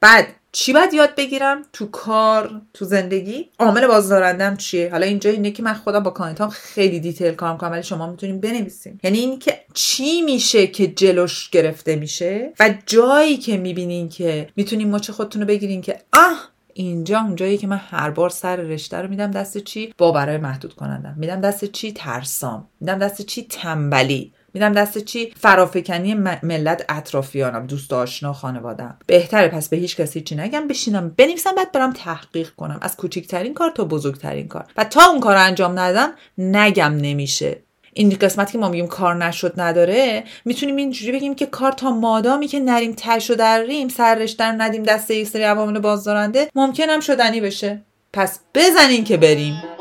بعد 0.01 0.27
چی 0.55 0.73
باید 0.73 0.93
یاد 0.93 1.15
بگیرم؟ 1.15 1.61
تو 1.73 1.85
کار 1.85 2.61
تو 2.73 2.85
زندگی؟ 2.85 3.49
عامل 3.59 3.87
بازدارندم 3.87 4.57
چیه؟ 4.57 4.91
حالا 4.91 5.05
اینجا 5.05 5.29
اینه 5.29 5.51
که 5.51 5.63
من 5.63 5.73
خودم 5.73 6.03
با 6.03 6.11
کانتام 6.11 6.49
خیلی 6.49 6.99
دیتیل 6.99 7.31
کار 7.31 7.51
می‌کنم 7.51 7.71
ولی 7.71 7.83
شما 7.83 8.07
می‌تونیم 8.11 8.39
بنویسیم. 8.39 8.99
یعنی 9.03 9.17
اینی 9.17 9.37
که 9.37 9.59
چی 9.73 10.21
میشه 10.21 10.67
که 10.67 10.87
جلوش 10.87 11.49
گرفته 11.49 11.95
میشه 11.95 12.53
و 12.59 12.73
جایی 12.85 13.37
که 13.37 13.57
می‌بینین 13.57 14.09
که 14.09 14.47
می‌تونین 14.55 14.91
مچ 14.91 15.11
خودتون 15.11 15.41
رو 15.41 15.47
بگیرین 15.47 15.81
که 15.81 15.99
آه 16.13 16.49
اینجا 16.73 17.19
اونجایی 17.19 17.57
که 17.57 17.67
من 17.67 17.81
هر 17.89 18.09
بار 18.09 18.29
سر 18.29 18.55
رشته 18.55 18.97
رو 18.97 19.09
میدم 19.09 19.31
دست 19.31 19.57
چی؟ 19.57 19.93
باورای 19.97 20.37
محدود 20.37 20.73
کنندم 20.73 21.15
میدم 21.17 21.41
دست 21.41 21.65
چی؟ 21.65 21.91
ترسام. 21.91 22.67
میدم 22.79 22.99
دست 22.99 23.21
چی؟ 23.21 23.43
تنبلی. 23.43 24.33
میدم 24.55 24.73
دست 24.73 24.97
چی؟ 24.97 25.33
فرافکنی 25.39 26.13
ملت 26.43 26.85
اطرافیانم 26.89 27.67
دوست 27.67 27.93
آشنا 27.93 28.33
خانوادم 28.33 28.97
بهتره 29.07 29.47
پس 29.47 29.69
به 29.69 29.77
هیچ 29.77 29.97
کسی 29.97 30.21
چی 30.21 30.35
نگم 30.35 30.67
بشینم 30.67 31.13
بنویسم 31.17 31.55
بعد 31.55 31.71
برم 31.71 31.93
تحقیق 31.93 32.49
کنم. 32.49 32.79
از 32.81 32.97
کوچکترین 32.97 33.53
کار 33.53 33.71
تا 33.71 33.83
بزرگترین 33.83 34.47
کار. 34.47 34.65
و 34.77 34.83
تا 34.83 35.05
اون 35.05 35.19
کار 35.19 35.37
انجام 35.37 35.79
ندم 35.79 36.11
نگم 36.37 36.97
نمیشه. 36.97 37.57
این 37.93 38.09
قسمتی 38.09 38.51
که 38.51 38.57
ما 38.57 38.69
میگیم 38.69 38.87
کار 38.87 39.15
نشد 39.15 39.53
نداره 39.57 40.23
می‌تونیم 40.45 40.75
اینجوری 40.75 41.11
بگیم 41.11 41.35
که 41.35 41.45
کار 41.45 41.71
تا 41.71 41.91
مادامی 41.91 42.47
که 42.47 42.59
نریم 42.59 42.93
تش 42.97 43.31
و 43.31 43.35
دریم 43.35 43.89
سرش 43.89 44.31
در 44.31 44.51
ندیم 44.51 44.83
دست 44.83 45.11
یک 45.11 45.27
سری 45.27 45.43
عوامل 45.43 45.79
بازدارنده 45.79 46.49
ممکنم 46.55 46.99
شدنی 46.99 47.41
بشه. 47.41 47.81
پس 48.13 48.39
بزنین 48.53 49.03
که 49.03 49.17
بریم. 49.17 49.74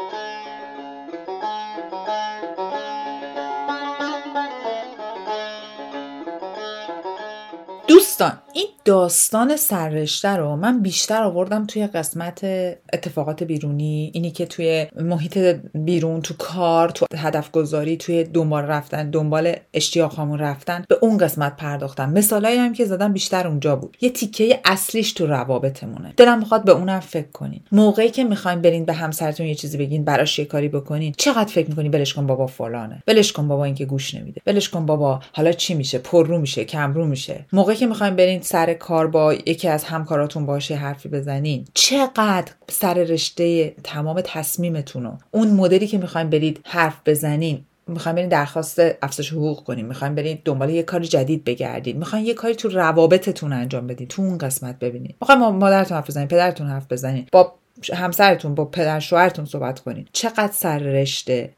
دوستان 7.94 8.32
این 8.52 8.66
داستان 8.84 9.56
سررشته 9.56 10.28
رو 10.28 10.56
من 10.56 10.82
بیشتر 10.82 11.22
آوردم 11.22 11.66
توی 11.66 11.86
قسمت 11.86 12.44
اتفاقات 12.92 13.42
بیرونی. 13.42 14.10
اینی 14.14 14.30
که 14.30 14.46
توی 14.46 14.86
محیط 15.00 15.38
بیرون 15.74 16.22
تو 16.22 16.34
کار 16.38 16.88
تو 16.88 17.06
هدف 17.16 17.50
گذاری 17.50 17.96
توی 17.96 18.24
دنبال 18.24 18.64
رفتن 18.64 19.10
دنبال 19.10 19.52
اشتیاقامون 19.74 20.38
رفتن 20.38 20.84
به 20.88 20.98
اون 21.00 21.18
قسمت 21.18 21.56
پرداختم. 21.56 22.10
مثالایی 22.10 22.58
هم 22.58 22.72
که 22.72 22.84
زدم 22.84 23.12
بیشتر 23.12 23.48
اونجا 23.48 23.76
بود. 23.76 23.96
یه 24.00 24.10
تیکه 24.10 24.60
اصلیش 24.64 25.12
تو 25.12 25.26
روابطمونه. 25.26 26.14
دلم 26.16 26.38
می‌خواد 26.38 26.64
به 26.64 26.72
اونم 26.72 27.00
فکر 27.00 27.30
کنین. 27.32 27.60
موقعی 27.72 28.10
که 28.10 28.24
می‌خواین 28.24 28.60
برین 28.60 28.84
به 28.84 28.92
همسرتون 28.92 29.46
یه 29.46 29.54
چیزی 29.54 29.78
بگین 29.78 30.04
براش 30.04 30.38
یه 30.38 30.44
کاری 30.44 30.68
بکنین. 30.68 31.14
چقدر 31.18 31.52
فکر 31.52 31.68
می‌کنین 31.68 31.90
ولش 31.90 32.14
کن 32.14 32.26
بابا 32.26 32.46
فلانه؟ 32.46 33.02
ولش 33.08 33.32
کن 33.32 33.48
بابا 33.48 33.64
اینکه 33.64 33.84
گوش 33.84 34.14
نمیده. 34.14 34.40
ولش 34.46 34.68
کن 34.68 34.86
بابا 34.86 35.20
حالا 35.32 35.52
چی 35.52 35.74
میشه؟ 35.74 35.98
پر 35.98 36.38
میشه 36.38 36.64
کم 36.64 36.92
رو 36.92 37.06
میشه. 37.06 37.46
موقعی 37.52 37.83
می‌خواین 37.86 38.16
برین 38.16 38.40
سر 38.40 38.74
کار 38.74 39.06
با 39.06 39.34
یکی 39.34 39.68
از 39.68 39.84
همکاراتون 39.84 40.46
باشه 40.46 40.76
حرفی 40.76 41.08
بزنین. 41.08 41.64
چقدر 41.74 42.52
سر 42.68 42.94
رشته 42.94 43.74
تمام 43.84 44.20
تصمیمتون 44.20 45.18
اون 45.30 45.50
مدلی 45.50 45.86
که 45.86 45.98
می‌خواین 45.98 46.30
برید 46.30 46.60
حرف 46.64 46.96
بزنین. 47.06 47.64
می‌خوایم 47.86 48.16
برین 48.16 48.28
درخواست 48.28 48.80
افزایش 49.02 49.32
حقوق 49.32 49.64
کنیم 49.64 49.86
می‌خوایم 49.86 50.14
برین 50.14 50.38
دنبال 50.44 50.70
یه 50.70 50.82
کار 50.82 51.00
جدید 51.00 51.44
بگردید 51.44 51.96
می‌خواین 51.96 52.26
یه 52.26 52.34
کاری 52.34 52.54
تو 52.54 52.68
روابطتون 52.68 53.52
انجام 53.52 53.86
بدین 53.86 54.08
تو 54.08 54.22
اون 54.22 54.38
قسمت 54.38 54.78
ببینید 54.78 55.16
می‌خوایم 55.20 55.40
مادرتون 55.40 55.96
حرف 55.96 56.06
بزنین 56.06 56.28
پدرتون 56.28 56.66
حرف 56.66 56.92
بزنین. 56.92 57.26
با 57.32 57.52
همسرتون 57.92 58.54
با 58.54 58.64
پدر 58.64 59.00
شوهرتون 59.00 59.44
صحبت 59.44 59.80
کنین. 59.80 60.06
چقدر 60.12 60.52
سر 60.52 60.78
رشته 60.78 61.50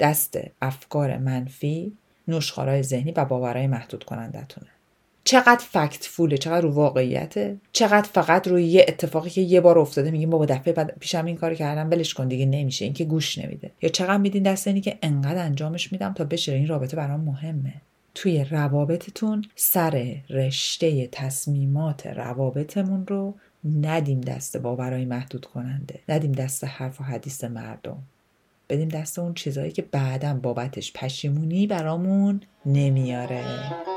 دست 0.00 0.38
افکار 0.62 1.18
منفی 1.18 1.92
نوشخارای 2.28 2.82
ذهنی 2.82 3.12
و 3.12 3.24
باورهای 3.24 3.66
محدود 3.66 4.04
کنندتونه 4.04 4.66
چقدر 5.24 5.64
فکت 5.70 6.04
فوله 6.04 6.38
چقدر 6.38 6.60
رو 6.60 6.70
واقعیته 6.70 7.56
چقدر 7.72 8.08
فقط 8.12 8.48
روی 8.48 8.64
یه 8.64 8.84
اتفاقی 8.88 9.30
که 9.30 9.40
یه 9.40 9.60
بار 9.60 9.78
افتاده 9.78 10.10
میگیم 10.10 10.30
بابا 10.30 10.46
دفعه 10.46 10.72
بعد 10.72 10.98
پیشم 11.00 11.24
این 11.24 11.36
کار 11.36 11.54
کردم 11.54 11.90
ولش 11.90 12.14
کن 12.14 12.28
دیگه 12.28 12.46
نمیشه 12.46 12.84
اینکه 12.84 13.04
گوش 13.04 13.38
نمیده. 13.38 13.70
یا 13.82 13.88
چقدر 13.88 14.16
میدین 14.16 14.42
دست 14.42 14.66
اینی 14.66 14.80
که 14.80 14.98
انقدر 15.02 15.44
انجامش 15.44 15.92
میدم 15.92 16.12
تا 16.12 16.24
بشه 16.24 16.52
این 16.52 16.68
رابطه 16.68 16.96
برام 16.96 17.20
مهمه. 17.20 17.74
توی 18.14 18.44
روابطتون 18.44 19.44
سر 19.56 20.16
رشته 20.30 21.06
تصمیمات 21.12 22.06
روابطمون 22.06 23.06
رو 23.06 23.34
ندیم 23.80 24.20
دست 24.20 24.56
باورای 24.56 25.04
محدود 25.04 25.46
کننده 25.46 26.00
ندیم 26.08 26.32
دست 26.32 26.64
حرف 26.64 27.00
و 27.00 27.04
حدیث 27.04 27.44
مردم. 27.44 27.98
بدیم 28.68 28.88
دست 28.88 29.18
اون 29.18 29.34
چیزایی 29.34 29.72
که 29.72 29.82
بعدم 29.82 30.40
بابتش 30.40 30.92
پشیمونی 30.92 31.66
برامون 31.66 32.40
نمیاره. 32.66 33.91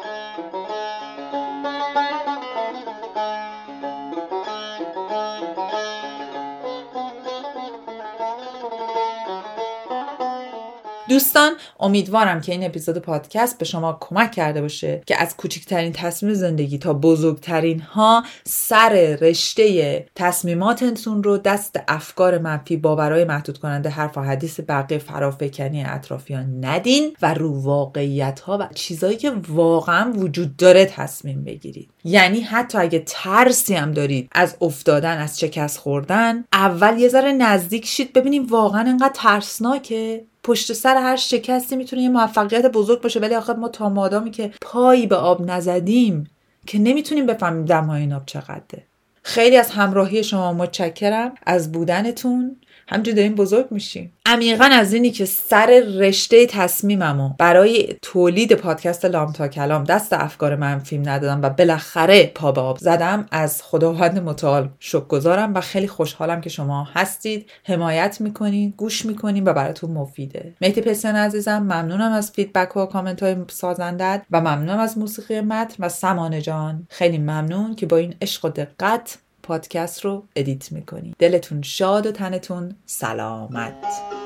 دوستان 11.09 11.51
امیدوارم 11.79 12.41
که 12.41 12.51
این 12.51 12.65
اپیزود 12.65 12.97
پادکست 12.97 13.57
به 13.57 13.65
شما 13.65 13.97
کمک 14.01 14.31
کرده 14.31 14.61
باشه 14.61 15.01
که 15.05 15.21
از 15.21 15.37
کوچکترین 15.37 15.93
تصمیم 15.93 16.33
زندگی 16.33 16.77
تا 16.77 16.93
بزرگترین 16.93 17.79
ها 17.79 18.23
سر 18.43 19.17
رشته 19.21 20.05
تصمیماتتون 20.15 21.23
رو 21.23 21.37
دست 21.37 21.79
افکار 21.87 22.37
منفی 22.37 22.77
باورهای 22.77 23.25
محدود 23.25 23.57
کننده 23.57 23.89
حرف 23.89 24.17
و 24.17 24.21
حدیث 24.21 24.59
بقیه 24.67 24.97
فرافکنی 24.97 25.83
اطرافیان 25.83 26.65
ندین 26.65 27.15
و 27.21 27.33
رو 27.33 27.61
واقعیت 27.61 28.39
ها 28.39 28.57
و 28.57 28.67
چیزایی 28.75 29.17
که 29.17 29.31
واقعا 29.49 30.11
وجود 30.11 30.57
داره 30.57 30.85
تصمیم 30.85 31.43
بگیرید. 31.43 31.89
یعنی 32.03 32.41
حتی 32.41 32.77
اگه 32.77 33.03
ترسی 33.05 33.73
هم 33.73 33.91
دارید 33.91 34.29
از 34.31 34.55
افتادن 34.61 35.17
از 35.17 35.39
شکست 35.39 35.77
خوردن 35.77 36.45
اول 36.53 36.99
یه 36.99 37.07
ذره 37.07 37.31
نزدیک 37.31 37.85
شید 37.85 38.13
ببینیم 38.13 38.45
واقعا 38.45 38.81
انقدر 38.81 39.13
ترسناکه. 39.13 40.25
پشت 40.45 40.73
سر 40.73 40.97
هر 40.97 41.15
شکستی 41.15 41.75
می‌تونه 41.75 42.01
یه 42.01 42.09
موفقیت 42.09 42.65
بزرگ 42.65 43.01
باشه. 43.01 43.19
ولی 43.19 43.35
آخر 43.35 43.53
ما 43.53 43.67
تا 43.67 43.89
مادامی 43.89 44.31
که 44.31 44.51
پایی 44.61 45.07
به 45.07 45.15
آب 45.15 45.51
نزدیم 45.51 46.29
که 46.67 46.79
نمی‌تونیم 46.79 47.25
بفهمیم 47.25 47.65
دمای 47.65 48.01
این 48.01 48.13
آب 48.13 48.23
چقدره. 48.25 48.83
خیلی 49.23 49.57
از 49.57 49.69
همراهی 49.71 50.23
شما 50.23 50.53
متشکرم. 50.53 51.31
از 51.45 51.71
بودنتون. 51.71 52.55
همجور 52.87 53.15
داریم 53.15 53.35
بزرگ 53.35 53.67
میشیم. 53.71 54.13
عمیقا 54.25 54.65
از 54.65 54.93
اینی 54.93 55.11
که 55.11 55.25
سر 55.25 55.83
رشته 55.99 56.45
تصمیممو 56.45 57.29
برای 57.39 57.95
تولید 58.01 58.53
پادکست 58.53 59.05
لام 59.05 59.31
تا 59.31 59.47
کلام 59.47 59.83
دست 59.83 60.13
افکار 60.13 60.55
منفیم 60.55 61.09
ندادم 61.09 61.41
و 61.41 61.49
بالاخره 61.49 62.31
پا 62.35 62.51
به 62.51 62.61
آب 62.61 62.77
زدم 62.77 63.25
از 63.31 63.63
خداوند 63.63 64.19
متعال 64.19 64.69
شکر 64.79 65.05
گذارم 65.05 65.53
و 65.53 65.61
خیلی 65.61 65.87
خوشحالم 65.87 66.41
که 66.41 66.49
شما 66.49 66.87
هستید. 66.93 67.49
حمایت 67.63 68.17
می‌کنین 68.21 68.73
گوش 68.77 69.05
می‌کنین 69.05 69.47
و 69.47 69.53
براتون 69.53 69.91
مفیده. 69.91 70.53
مهدی 70.61 70.81
پسیان 70.81 71.15
عزیزم 71.15 71.57
ممنونم 71.57 72.11
از 72.11 72.31
فیدبک 72.31 72.77
و 72.77 72.85
کامنت 72.85 73.23
های 73.23 73.35
سازندت 73.49 74.21
و 74.31 74.41
ممنونم 74.41 74.79
از 74.79 74.97
موسیقی 74.97 75.41
متن 75.41 75.83
و 75.83 75.89
سمانه 75.89 76.41
جان. 76.41 76.87
خیلی 76.89 77.17
ممنون 77.17 77.75
که 77.75 77.85
با 77.85 77.97
این 77.97 78.15
عشق 78.21 78.45
و 78.45 78.49
دقت 78.49 79.17
پادکست 79.45 80.05
رو 80.05 80.23
ادیت 80.35 80.71
می‌کنی. 80.71 81.15
دلتون 81.19 81.61
شاد 81.61 82.05
و 82.05 82.11
تنتون 82.11 82.75
سلامت. 82.85 84.24